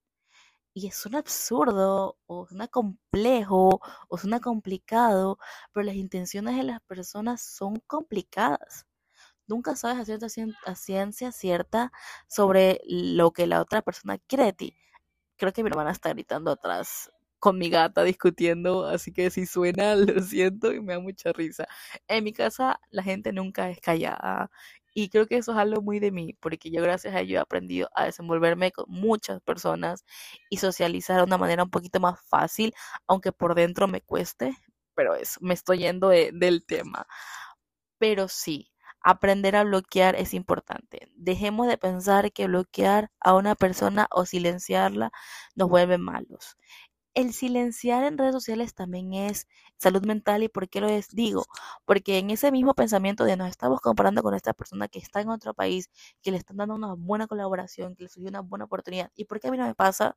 y 0.75 0.89
es 0.89 1.07
un 1.07 1.15
absurdo 1.17 2.19
o 2.27 2.47
suena 2.47 2.69
complejo 2.69 3.81
o 4.09 4.19
suena 4.19 4.41
complicado, 4.41 5.39
pero 5.73 5.85
las 5.85 5.95
intenciones 5.97 6.57
de 6.57 6.65
las 6.65 6.81
personas 6.83 7.41
son 7.43 7.77
complicadas. 7.87 8.87
Nunca 9.49 9.77
sabes 9.77 10.01
a 10.11 10.29
ciencia, 10.31 10.59
a 10.67 10.75
ciencia 10.77 11.33
cierta 11.33 11.93
sobre 12.29 12.81
lo 12.87 13.33
que 13.33 13.47
la 13.47 13.61
otra 13.63 13.83
persona 13.83 14.19
quiere 14.19 14.45
de 14.47 14.53
ti. 14.55 14.77
Creo 15.39 15.53
que 15.53 15.63
mi 15.65 15.71
hermana 15.71 15.93
está 15.93 16.11
gritando 16.11 16.53
atrás 16.53 17.11
con 17.45 17.59
mi 17.59 17.69
gata 17.69 18.03
discutiendo, 18.05 18.87
así 18.87 19.13
que 19.13 19.29
si 19.31 19.45
suena, 19.45 19.95
lo 20.19 20.23
siento 20.23 20.73
y 20.73 20.81
me 20.81 20.95
da 20.95 21.01
mucha 21.01 21.31
risa. 21.33 21.67
En 22.09 22.25
mi 22.25 22.33
casa 22.33 22.81
la 22.91 23.03
gente 23.03 23.33
nunca 23.35 23.69
es 23.69 23.81
callada 23.81 24.51
y 24.95 25.11
creo 25.11 25.27
que 25.27 25.37
eso 25.37 25.53
es 25.53 25.59
algo 25.59 25.83
muy 25.83 25.99
de 26.01 26.11
mí, 26.11 26.33
porque 26.41 26.71
yo 26.71 26.81
gracias 26.81 27.15
a 27.15 27.21
ello 27.21 27.37
he 27.37 27.41
aprendido 27.41 27.91
a 27.95 28.07
desenvolverme 28.07 28.73
con 28.73 28.87
muchas 28.89 29.43
personas 29.43 30.05
y 30.49 30.57
socializar 30.57 31.19
de 31.19 31.25
una 31.25 31.37
manera 31.37 31.65
un 31.65 31.71
poquito 31.71 32.01
más 32.01 32.19
fácil, 32.29 32.73
aunque 33.07 33.31
por 33.33 33.55
dentro 33.55 33.89
me 33.89 34.01
cueste, 34.01 34.57
pero 34.95 35.15
eso, 35.15 35.39
me 35.43 35.53
estoy 35.53 35.81
yendo 35.81 36.09
del 36.09 36.65
tema. 36.65 37.07
Pero 37.99 38.29
sí, 38.29 38.71
aprender 39.01 39.55
a 39.57 39.65
bloquear 39.65 40.17
es 40.17 40.33
importante. 40.35 41.09
Dejemos 41.15 41.69
de 41.69 41.77
pensar 41.79 42.33
que 42.33 42.47
bloquear 42.47 43.11
a 43.21 43.35
una 43.35 43.55
persona 43.55 44.09
o 44.11 44.25
silenciarla 44.25 45.11
nos 45.55 45.69
vuelve 45.69 45.99
malos 45.99 46.57
el 47.15 47.33
silenciar 47.33 48.05
en 48.05 48.19
redes 48.19 48.33
sociales 48.35 48.75
también 48.75 49.15
es 49.15 49.47
salud 49.77 50.05
mental 50.05 50.43
y 50.43 50.49
por 50.49 50.69
qué 50.69 50.81
lo 50.81 50.89
es 50.89 51.09
digo 51.11 51.45
porque 51.85 52.19
en 52.19 52.31
ese 52.31 52.51
mismo 52.53 52.75
pensamiento 52.75 53.25
de 53.25 53.37
nos 53.37 53.49
estamos 53.49 53.81
comparando 53.81 54.23
con 54.23 54.35
esta 54.35 54.53
persona 54.55 54.89
que 54.89 54.99
está 54.99 55.21
en 55.21 55.29
otro 55.31 55.55
país 55.55 55.91
que 56.23 56.31
le 56.31 56.37
están 56.39 56.57
dando 56.57 56.75
una 56.75 56.95
buena 56.95 57.27
colaboración 57.27 57.95
que 57.97 58.05
le 58.05 58.09
surgió 58.09 58.29
una 58.31 58.41
buena 58.41 58.65
oportunidad 58.67 59.11
y 59.15 59.25
por 59.27 59.41
qué 59.41 59.49
a 59.49 59.51
mí 59.51 59.59
no 59.59 59.67
me 59.67 59.75
pasa 59.75 60.17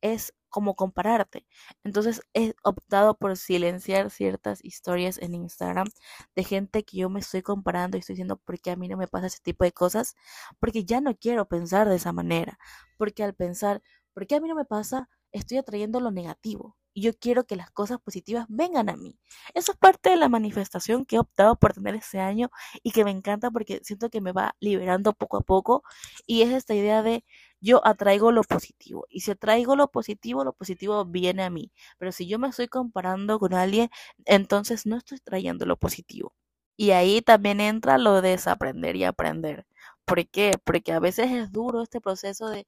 es 0.00 0.34
como 0.50 0.76
compararte. 0.76 1.46
Entonces 1.82 2.20
he 2.34 2.54
optado 2.62 3.16
por 3.16 3.36
silenciar 3.36 4.10
ciertas 4.10 4.62
historias 4.64 5.18
en 5.18 5.34
Instagram 5.34 5.88
de 6.36 6.44
gente 6.44 6.84
que 6.84 6.98
yo 6.98 7.10
me 7.10 7.20
estoy 7.20 7.42
comparando 7.42 7.96
y 7.96 8.00
estoy 8.00 8.14
diciendo 8.14 8.36
por 8.36 8.60
qué 8.60 8.70
a 8.72 8.76
mí 8.76 8.86
no 8.88 8.96
me 8.96 9.08
pasa 9.08 9.26
ese 9.28 9.40
tipo 9.42 9.64
de 9.64 9.72
cosas, 9.72 10.14
porque 10.60 10.84
ya 10.84 11.00
no 11.00 11.16
quiero 11.16 11.48
pensar 11.48 11.88
de 11.88 11.96
esa 11.96 12.12
manera, 12.12 12.58
porque 12.98 13.24
al 13.24 13.34
pensar 13.34 13.82
por 14.12 14.26
qué 14.26 14.36
a 14.36 14.40
mí 14.40 14.48
no 14.48 14.54
me 14.54 14.64
pasa, 14.66 15.08
estoy 15.34 15.58
atrayendo 15.58 16.00
lo 16.00 16.10
negativo 16.10 16.76
y 16.94 17.02
yo 17.02 17.12
quiero 17.18 17.44
que 17.44 17.56
las 17.56 17.70
cosas 17.72 17.98
positivas 18.00 18.46
vengan 18.48 18.88
a 18.88 18.96
mí. 18.96 19.18
Eso 19.52 19.72
es 19.72 19.78
parte 19.78 20.10
de 20.10 20.16
la 20.16 20.28
manifestación 20.28 21.04
que 21.04 21.16
he 21.16 21.18
optado 21.18 21.56
por 21.56 21.74
tener 21.74 21.96
este 21.96 22.20
año 22.20 22.50
y 22.82 22.92
que 22.92 23.04
me 23.04 23.10
encanta 23.10 23.50
porque 23.50 23.80
siento 23.82 24.10
que 24.10 24.20
me 24.20 24.32
va 24.32 24.54
liberando 24.60 25.12
poco 25.12 25.38
a 25.38 25.40
poco 25.40 25.82
y 26.26 26.42
es 26.42 26.52
esta 26.52 26.74
idea 26.74 27.02
de 27.02 27.24
yo 27.60 27.86
atraigo 27.86 28.30
lo 28.32 28.42
positivo 28.44 29.06
y 29.10 29.20
si 29.20 29.32
atraigo 29.32 29.74
lo 29.76 29.90
positivo, 29.90 30.44
lo 30.44 30.52
positivo 30.52 31.04
viene 31.04 31.42
a 31.42 31.50
mí. 31.50 31.72
Pero 31.98 32.12
si 32.12 32.26
yo 32.28 32.38
me 32.38 32.48
estoy 32.48 32.68
comparando 32.68 33.38
con 33.40 33.54
alguien, 33.54 33.90
entonces 34.24 34.86
no 34.86 34.96
estoy 34.96 35.18
trayendo 35.18 35.66
lo 35.66 35.76
positivo. 35.76 36.34
Y 36.76 36.90
ahí 36.92 37.22
también 37.22 37.60
entra 37.60 37.98
lo 37.98 38.20
de 38.20 38.30
desaprender 38.30 38.96
y 38.96 39.04
aprender. 39.04 39.66
¿Por 40.04 40.26
qué? 40.28 40.52
Porque 40.64 40.92
a 40.92 41.00
veces 41.00 41.30
es 41.32 41.52
duro 41.52 41.82
este 41.82 42.00
proceso 42.00 42.48
de 42.48 42.66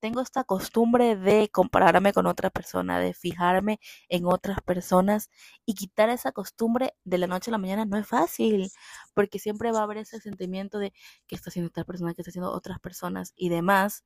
tengo 0.00 0.20
esta 0.20 0.44
costumbre 0.44 1.16
de 1.16 1.48
compararme 1.50 2.12
con 2.12 2.26
otra 2.26 2.50
persona, 2.50 2.98
de 3.00 3.14
fijarme 3.14 3.80
en 4.08 4.26
otras 4.26 4.60
personas 4.62 5.28
y 5.66 5.74
quitar 5.74 6.10
esa 6.10 6.32
costumbre 6.32 6.94
de 7.04 7.18
la 7.18 7.26
noche 7.26 7.50
a 7.50 7.52
la 7.52 7.58
mañana 7.58 7.84
no 7.84 7.98
es 7.98 8.06
fácil, 8.06 8.70
porque 9.14 9.38
siempre 9.38 9.72
va 9.72 9.80
a 9.80 9.82
haber 9.84 9.98
ese 9.98 10.20
sentimiento 10.20 10.78
de 10.78 10.92
qué 11.26 11.36
está 11.36 11.50
haciendo 11.50 11.68
esta 11.68 11.84
persona, 11.84 12.14
qué 12.14 12.22
está 12.22 12.30
haciendo 12.30 12.52
otras 12.52 12.80
personas 12.80 13.32
y 13.36 13.48
demás, 13.50 14.04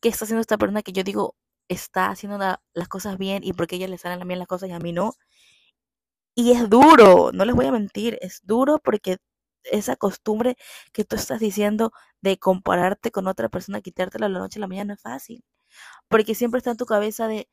qué 0.00 0.08
está 0.10 0.24
haciendo 0.24 0.40
esta 0.42 0.58
persona 0.58 0.82
que 0.82 0.92
yo 0.92 1.04
digo 1.04 1.36
está 1.68 2.08
haciendo 2.10 2.38
las 2.74 2.88
cosas 2.88 3.18
bien 3.18 3.42
y 3.44 3.52
porque 3.52 3.76
a 3.76 3.78
ella 3.78 3.88
le 3.88 3.98
salen 3.98 4.26
bien 4.28 4.38
las 4.38 4.48
cosas 4.48 4.68
y 4.68 4.72
a 4.72 4.78
mí 4.78 4.92
no. 4.92 5.14
Y 6.38 6.52
es 6.52 6.68
duro, 6.68 7.30
no 7.32 7.44
les 7.44 7.54
voy 7.54 7.66
a 7.66 7.72
mentir, 7.72 8.18
es 8.20 8.40
duro 8.44 8.78
porque 8.78 9.16
esa 9.72 9.96
costumbre 9.96 10.56
que 10.92 11.04
tú 11.04 11.16
estás 11.16 11.40
diciendo 11.40 11.92
de 12.20 12.38
compararte 12.38 13.10
con 13.10 13.26
otra 13.28 13.48
persona, 13.48 13.80
quitártela 13.80 14.28
la 14.28 14.38
noche 14.40 14.58
a 14.58 14.62
la 14.62 14.68
mañana 14.68 14.94
es 14.94 15.02
fácil. 15.02 15.44
Porque 16.08 16.34
siempre 16.34 16.58
está 16.58 16.70
en 16.72 16.76
tu 16.78 16.86
cabeza 16.86 17.28
de 17.28 17.48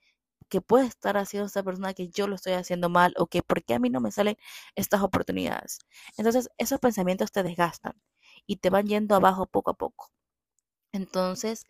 que 0.49 0.62
puede 0.62 0.88
estar 0.88 1.17
haciendo 1.17 1.47
esta 1.47 1.63
persona 1.63 1.93
que 1.93 2.10
yo 2.10 2.28
lo 2.28 2.36
estoy 2.36 2.54
haciendo 2.54 2.89
mal 2.89 3.13
o 3.17 3.28
que 3.28 3.43
por 3.43 3.63
qué 3.63 3.76
a 3.76 3.80
mí 3.80 3.89
no 3.89 4.02
me 4.02 4.12
salen 4.12 4.38
estas 4.76 5.02
oportunidades. 5.04 5.80
Entonces 6.17 6.49
esos 6.58 6.80
pensamientos 6.80 7.32
te 7.32 7.43
desgastan 7.43 7.93
y 8.47 8.58
te 8.58 8.69
van 8.69 8.88
yendo 8.88 9.15
abajo 9.15 9.47
poco 9.47 9.71
a 9.71 9.76
poco. 9.76 10.12
Entonces, 10.93 11.65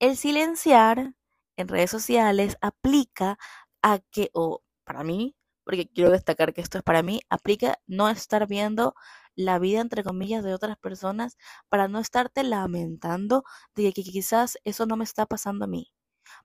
el 0.00 0.16
silenciar 0.16 1.14
en 1.56 1.68
redes 1.68 1.90
sociales 1.90 2.56
aplica 2.60 3.38
a 3.82 4.00
que, 4.10 4.30
o 4.34 4.62
para 4.84 5.04
mí, 5.04 5.36
porque 5.64 5.88
quiero 5.88 6.10
destacar 6.10 6.54
que 6.54 6.60
esto 6.62 6.78
es 6.78 6.84
para 6.84 7.02
mí, 7.02 7.20
aplica 7.30 7.78
no 7.86 8.08
estar 8.10 8.46
viendo 8.48 8.94
la 9.36 9.58
vida, 9.58 9.80
entre 9.80 10.04
comillas, 10.04 10.44
de 10.44 10.54
otras 10.54 10.76
personas 10.78 11.36
para 11.68 11.88
no 11.88 11.98
estarte 11.98 12.42
lamentando 12.44 13.44
de 13.74 13.92
que 13.92 14.02
quizás 14.02 14.58
eso 14.64 14.86
no 14.86 14.96
me 14.96 15.04
está 15.04 15.26
pasando 15.26 15.64
a 15.64 15.68
mí. 15.68 15.92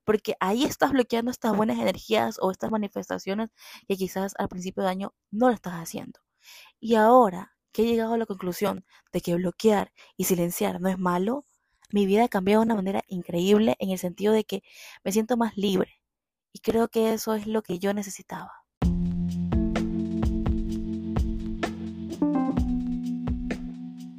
Porque 0.03 0.35
ahí 0.39 0.63
estás 0.65 0.91
bloqueando 0.91 1.31
estas 1.31 1.55
buenas 1.55 1.79
energías 1.79 2.37
o 2.41 2.51
estas 2.51 2.71
manifestaciones 2.71 3.51
que 3.87 3.97
quizás 3.97 4.33
al 4.37 4.49
principio 4.49 4.83
de 4.83 4.89
año 4.89 5.13
no 5.31 5.47
lo 5.49 5.53
estás 5.53 5.73
haciendo. 5.73 6.19
Y 6.79 6.95
ahora 6.95 7.55
que 7.71 7.83
he 7.83 7.85
llegado 7.85 8.13
a 8.13 8.17
la 8.17 8.25
conclusión 8.25 8.85
de 9.13 9.21
que 9.21 9.35
bloquear 9.35 9.93
y 10.17 10.25
silenciar 10.25 10.81
no 10.81 10.89
es 10.89 10.97
malo, 10.99 11.45
mi 11.91 12.05
vida 12.05 12.25
ha 12.25 12.29
cambiado 12.29 12.61
de 12.61 12.65
una 12.67 12.75
manera 12.75 13.03
increíble 13.07 13.75
en 13.79 13.89
el 13.91 13.99
sentido 13.99 14.33
de 14.33 14.43
que 14.45 14.63
me 15.03 15.11
siento 15.11 15.37
más 15.37 15.57
libre. 15.57 16.01
Y 16.53 16.59
creo 16.59 16.87
que 16.89 17.13
eso 17.13 17.35
es 17.35 17.47
lo 17.47 17.61
que 17.63 17.79
yo 17.79 17.93
necesitaba. 17.93 18.58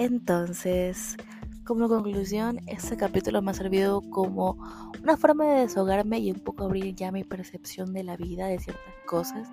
Entonces, 0.00 1.18
como 1.66 1.86
conclusión, 1.86 2.58
este 2.66 2.96
capítulo 2.96 3.42
me 3.42 3.50
ha 3.50 3.54
servido 3.54 4.00
como 4.00 4.56
una 5.02 5.18
forma 5.18 5.44
de 5.44 5.60
desahogarme 5.60 6.18
y 6.20 6.30
un 6.30 6.40
poco 6.40 6.64
abrir 6.64 6.94
ya 6.94 7.12
mi 7.12 7.22
percepción 7.22 7.92
de 7.92 8.02
la 8.02 8.16
vida, 8.16 8.46
de 8.46 8.58
ciertas 8.58 8.94
cosas, 9.06 9.46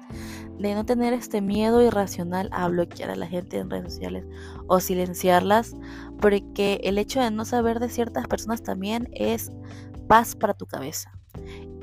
de 0.57 0.73
no 0.73 0.85
tener 0.85 1.11
este 1.11 1.41
miedo 1.41 1.83
irracional 1.83 2.47
a 2.53 2.69
bloquear 2.69 3.09
a 3.09 3.17
la 3.17 3.27
gente 3.27 3.57
en 3.57 3.69
redes 3.69 3.95
sociales 3.95 4.25
o 4.67 4.79
silenciarlas, 4.79 5.75
porque 6.21 6.79
el 6.85 6.97
hecho 6.97 7.19
de 7.19 7.29
no 7.29 7.43
saber 7.43 7.81
de 7.81 7.89
ciertas 7.89 8.25
personas 8.27 8.63
también 8.63 9.09
es 9.11 9.51
paz 10.07 10.33
para 10.33 10.53
tu 10.53 10.65
cabeza. 10.65 11.16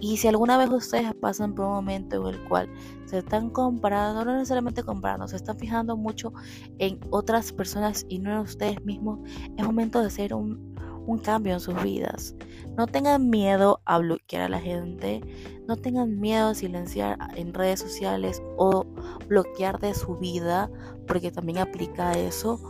Y 0.01 0.19
si 0.19 0.29
alguna 0.29 0.59
vez 0.59 0.69
ustedes 0.71 1.15
pasan 1.15 1.55
por 1.55 1.67
un 1.67 1.73
momento 1.73 2.29
en 2.29 2.35
el 2.35 2.45
cual 2.45 2.69
se 3.07 3.19
están 3.19 3.51
comparando, 3.51 4.25
no 4.25 4.35
necesariamente 4.35 4.83
comparando, 4.83 5.27
se 5.29 5.37
están 5.37 5.59
fijando 5.59 5.97
mucho 5.97 6.33
en 6.79 7.01
otras 7.11 7.53
personas 7.53 8.05
y 8.09 8.19
no 8.19 8.33
en 8.33 8.39
ustedes 8.39 8.85
mismos, 8.85 9.21
es 9.57 9.65
momento 9.65 10.01
de 10.01 10.09
hacer 10.09 10.35
un, 10.35 10.75
un 11.07 11.19
cambio 11.19 11.55
en 11.55 11.61
sus 11.61 11.81
vidas. 11.83 12.35
No 12.77 12.87
tengan 12.87 13.31
miedo 13.31 13.81
a 13.85 13.99
bloquear 13.99 14.43
a 14.43 14.49
la 14.49 14.61
gente, 14.61 15.23
no 15.67 15.77
tengan 15.77 16.21
miedo 16.21 16.49
a 16.49 16.55
silenciar 16.55 17.17
en 17.37 17.55
redes 17.55 17.81
sociales 17.81 18.43
o 18.57 18.85
bloquear 19.29 19.79
de 19.81 19.95
su 19.95 20.17
vida, 20.17 20.71
porque 21.07 21.31
también 21.31 21.59
aplica 21.59 22.13
eso, 22.13 22.61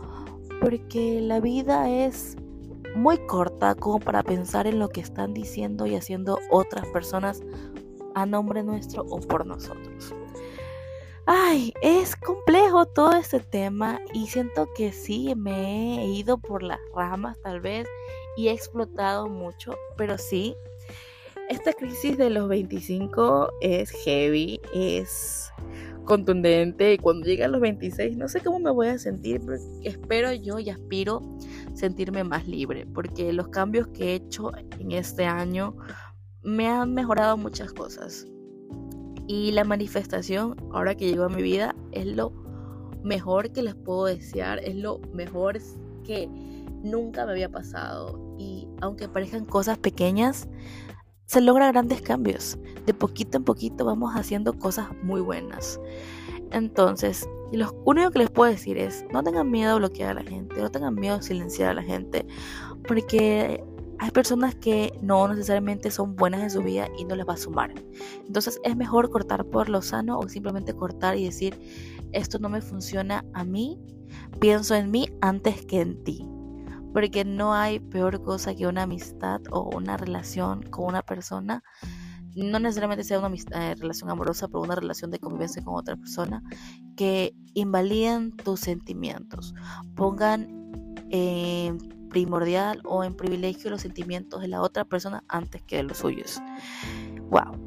porque 0.61 1.21
la 1.21 1.39
vida 1.39 1.89
es 1.89 2.37
muy 2.95 3.17
corta 3.27 3.75
como 3.75 3.99
para 3.99 4.23
pensar 4.23 4.67
en 4.67 4.79
lo 4.79 4.89
que 4.89 5.01
están 5.01 5.33
diciendo 5.33 5.85
y 5.85 5.95
haciendo 5.95 6.39
otras 6.49 6.87
personas 6.87 7.41
a 8.15 8.25
nombre 8.25 8.63
nuestro 8.63 9.03
o 9.03 9.19
por 9.19 9.45
nosotros. 9.45 10.15
Ay, 11.27 11.73
es 11.81 12.15
complejo 12.15 12.85
todo 12.85 13.13
este 13.13 13.39
tema 13.39 13.99
y 14.13 14.27
siento 14.27 14.69
que 14.75 14.91
sí, 14.91 15.33
me 15.35 16.03
he 16.03 16.07
ido 16.07 16.37
por 16.37 16.61
las 16.61 16.79
ramas 16.93 17.37
tal 17.41 17.61
vez 17.61 17.87
y 18.37 18.47
he 18.47 18.51
explotado 18.51 19.27
mucho, 19.27 19.75
pero 19.97 20.17
sí, 20.19 20.55
esta 21.49 21.73
crisis 21.73 22.17
de 22.17 22.29
los 22.29 22.47
25 22.47 23.49
es 23.61 23.89
heavy, 23.91 24.61
es 24.73 25.51
contundente 26.05 26.93
y 26.93 26.97
cuando 26.97 27.25
llegue 27.25 27.43
a 27.43 27.47
los 27.47 27.61
26 27.61 28.17
no 28.17 28.27
sé 28.27 28.41
cómo 28.41 28.59
me 28.59 28.71
voy 28.71 28.87
a 28.87 28.97
sentir, 28.97 29.41
pero 29.45 29.57
espero 29.83 30.33
yo 30.33 30.59
y 30.59 30.69
aspiro 30.69 31.21
sentirme 31.73 32.23
más 32.23 32.47
libre, 32.47 32.85
porque 32.93 33.33
los 33.33 33.49
cambios 33.49 33.87
que 33.87 34.11
he 34.11 34.15
hecho 34.15 34.51
en 34.79 34.91
este 34.91 35.25
año 35.25 35.75
me 36.43 36.67
han 36.67 36.93
mejorado 36.93 37.37
muchas 37.37 37.73
cosas. 37.73 38.27
Y 39.27 39.51
la 39.51 39.63
manifestación, 39.63 40.55
ahora 40.71 40.95
que 40.95 41.09
llegó 41.09 41.23
a 41.23 41.29
mi 41.29 41.41
vida, 41.41 41.75
es 41.91 42.05
lo 42.05 42.31
mejor 43.03 43.51
que 43.51 43.63
les 43.63 43.75
puedo 43.75 44.05
desear, 44.05 44.59
es 44.59 44.75
lo 44.75 44.99
mejor 45.13 45.59
que 46.03 46.29
nunca 46.83 47.25
me 47.25 47.31
había 47.31 47.49
pasado. 47.49 48.35
Y 48.37 48.67
aunque 48.81 49.07
parezcan 49.07 49.45
cosas 49.45 49.77
pequeñas, 49.77 50.47
se 51.25 51.41
logran 51.41 51.71
grandes 51.71 52.01
cambios. 52.01 52.57
De 52.85 52.93
poquito 52.93 53.37
en 53.37 53.43
poquito 53.43 53.85
vamos 53.85 54.13
haciendo 54.15 54.53
cosas 54.53 54.87
muy 55.03 55.21
buenas. 55.21 55.79
Entonces, 56.51 57.27
lo 57.51 57.73
único 57.85 58.11
que 58.11 58.19
les 58.19 58.29
puedo 58.29 58.51
decir 58.51 58.77
es, 58.77 59.05
no 59.11 59.23
tengan 59.23 59.49
miedo 59.49 59.73
a 59.73 59.75
bloquear 59.75 60.11
a 60.11 60.23
la 60.23 60.29
gente, 60.29 60.61
no 60.61 60.71
tengan 60.71 60.95
miedo 60.95 61.15
a 61.15 61.21
silenciar 61.21 61.69
a 61.69 61.73
la 61.73 61.83
gente, 61.83 62.25
porque 62.87 63.63
hay 63.99 64.11
personas 64.11 64.55
que 64.55 64.93
no 65.01 65.27
necesariamente 65.27 65.89
son 65.89 66.15
buenas 66.15 66.41
en 66.41 66.49
su 66.49 66.61
vida 66.61 66.87
y 66.97 67.05
no 67.05 67.15
les 67.15 67.27
va 67.27 67.33
a 67.33 67.37
sumar. 67.37 67.73
Entonces 68.27 68.59
es 68.63 68.75
mejor 68.75 69.09
cortar 69.09 69.45
por 69.45 69.69
lo 69.69 69.81
sano 69.81 70.19
o 70.19 70.27
simplemente 70.27 70.73
cortar 70.73 71.17
y 71.17 71.25
decir, 71.25 71.57
esto 72.11 72.39
no 72.39 72.49
me 72.49 72.61
funciona 72.61 73.25
a 73.33 73.43
mí, 73.43 73.79
pienso 74.39 74.75
en 74.75 74.91
mí 74.91 75.09
antes 75.21 75.65
que 75.65 75.81
en 75.81 76.03
ti. 76.03 76.27
Porque 76.95 77.25
no 77.25 77.53
hay 77.53 77.79
peor 77.79 78.23
cosa 78.23 78.55
que 78.55 78.67
una 78.67 78.83
amistad 78.83 79.41
o 79.51 79.69
una 79.75 79.97
relación 79.97 80.63
con 80.63 80.85
una 80.85 81.01
persona 81.01 81.61
no 82.35 82.59
necesariamente 82.59 83.03
sea 83.03 83.19
una 83.19 83.33
eh, 83.35 83.75
relación 83.75 84.09
amorosa, 84.09 84.47
pero 84.47 84.61
una 84.61 84.75
relación 84.75 85.11
de 85.11 85.19
convivencia 85.19 85.63
con 85.63 85.75
otra 85.75 85.95
persona, 85.95 86.41
que 86.95 87.33
invaliden 87.53 88.35
tus 88.35 88.59
sentimientos, 88.59 89.53
pongan 89.95 90.47
en 91.09 91.77
primordial 92.09 92.81
o 92.85 93.03
en 93.03 93.13
privilegio 93.15 93.69
los 93.69 93.81
sentimientos 93.81 94.41
de 94.41 94.47
la 94.47 94.61
otra 94.61 94.85
persona 94.85 95.23
antes 95.27 95.61
que 95.63 95.77
de 95.77 95.83
los 95.83 95.97
suyos. 95.97 96.41
Wow. 97.29 97.57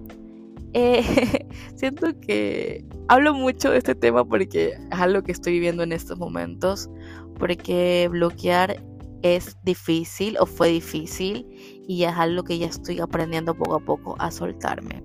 Eh, 0.75 1.47
siento 1.77 2.09
que 2.21 2.85
hablo 3.09 3.33
mucho 3.35 3.71
de 3.71 3.79
este 3.79 3.95
tema 3.95 4.25
porque 4.25 4.75
es 4.91 4.99
algo 4.99 5.23
que 5.23 5.33
estoy 5.33 5.55
viviendo 5.55 5.83
en 5.83 5.93
estos 5.93 6.19
momentos, 6.19 6.91
porque 7.39 8.09
bloquear 8.11 8.83
es 9.23 9.57
difícil 9.65 10.37
o 10.39 10.47
fue 10.47 10.69
difícil 10.69 11.47
y 11.87 12.05
es 12.05 12.13
algo 12.13 12.45
que 12.45 12.59
ya 12.59 12.67
estoy 12.67 13.01
aprendiendo 13.01 13.55
poco 13.55 13.77
a 13.77 13.81
poco 13.81 14.17
a 14.19 14.31
soltarme. 14.31 15.03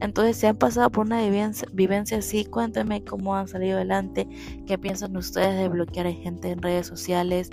Entonces, 0.00 0.38
si 0.38 0.46
han 0.46 0.56
pasado 0.56 0.90
por 0.90 1.04
una 1.04 1.22
vivencia, 1.22 2.18
así, 2.18 2.46
cuéntenme 2.46 3.04
cómo 3.04 3.36
han 3.36 3.48
salido 3.48 3.76
adelante, 3.76 4.26
qué 4.66 4.78
piensan 4.78 5.16
ustedes 5.16 5.58
de 5.58 5.68
bloquear 5.68 6.06
a 6.06 6.12
gente 6.12 6.50
en 6.50 6.62
redes 6.62 6.86
sociales, 6.86 7.50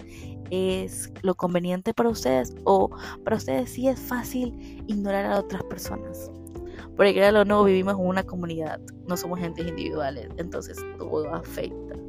es 0.50 1.12
lo 1.24 1.36
conveniente 1.36 1.94
para 1.94 2.08
ustedes 2.08 2.56
o 2.64 2.90
para 3.26 3.36
ustedes 3.36 3.70
sí 3.70 3.90
es 3.90 4.00
fácil 4.00 4.82
ignorar 4.88 5.26
a 5.26 5.40
otras 5.40 5.62
personas. 5.66 6.32
Porque 6.96 7.14
créanlo 7.14 7.42
o 7.42 7.46
no, 7.46 7.64
vivimos 7.66 7.96
en 7.96 8.06
una 8.06 8.24
comunidad, 8.24 8.80
no 9.08 9.18
somos 9.18 9.40
gentes 9.40 9.68
individuales, 9.68 10.30
entonces 10.38 10.78
todo 10.98 11.34
afecta. 11.34 12.07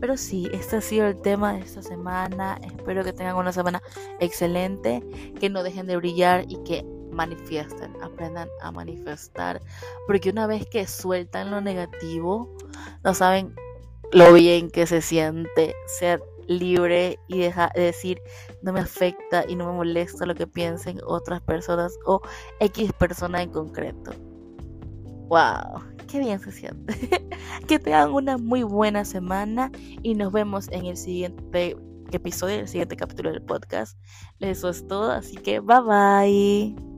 Pero 0.00 0.16
sí, 0.16 0.48
este 0.52 0.76
ha 0.76 0.80
sido 0.80 1.06
el 1.06 1.20
tema 1.20 1.52
de 1.52 1.60
esta 1.60 1.82
semana. 1.82 2.58
Espero 2.64 3.04
que 3.04 3.12
tengan 3.12 3.36
una 3.36 3.52
semana 3.52 3.82
excelente, 4.18 5.02
que 5.38 5.50
no 5.50 5.62
dejen 5.62 5.86
de 5.86 5.96
brillar 5.96 6.44
y 6.48 6.56
que 6.64 6.84
manifiesten, 7.12 7.92
aprendan 8.02 8.48
a 8.62 8.72
manifestar. 8.72 9.60
Porque 10.06 10.30
una 10.30 10.46
vez 10.46 10.66
que 10.66 10.86
sueltan 10.86 11.50
lo 11.50 11.60
negativo, 11.60 12.56
no 13.04 13.14
saben 13.14 13.54
lo 14.12 14.32
bien 14.32 14.70
que 14.70 14.86
se 14.86 15.02
siente 15.02 15.74
ser 15.86 16.22
libre 16.46 17.18
y 17.28 17.38
dejar 17.38 17.72
de 17.74 17.82
decir 17.82 18.20
no 18.62 18.72
me 18.72 18.80
afecta 18.80 19.44
y 19.48 19.54
no 19.54 19.66
me 19.66 19.72
molesta 19.72 20.26
lo 20.26 20.34
que 20.34 20.48
piensen 20.48 21.00
otras 21.06 21.40
personas 21.42 21.96
o 22.04 22.20
X 22.58 22.92
persona 22.94 23.42
en 23.42 23.50
concreto. 23.50 24.12
¡Wow! 25.28 25.99
¡Qué 26.10 26.18
bien 26.18 26.40
se 26.40 26.50
siente! 26.50 26.94
que 27.68 27.78
tengan 27.78 28.12
una 28.12 28.36
muy 28.36 28.62
buena 28.62 29.04
semana 29.04 29.70
y 30.02 30.14
nos 30.14 30.32
vemos 30.32 30.68
en 30.72 30.86
el 30.86 30.96
siguiente 30.96 31.76
episodio, 32.10 32.56
el 32.56 32.68
siguiente 32.68 32.96
capítulo 32.96 33.30
del 33.30 33.42
podcast. 33.42 33.96
Eso 34.40 34.70
es 34.70 34.86
todo, 34.88 35.12
así 35.12 35.36
que 35.36 35.60
bye 35.60 35.80
bye. 35.80 36.89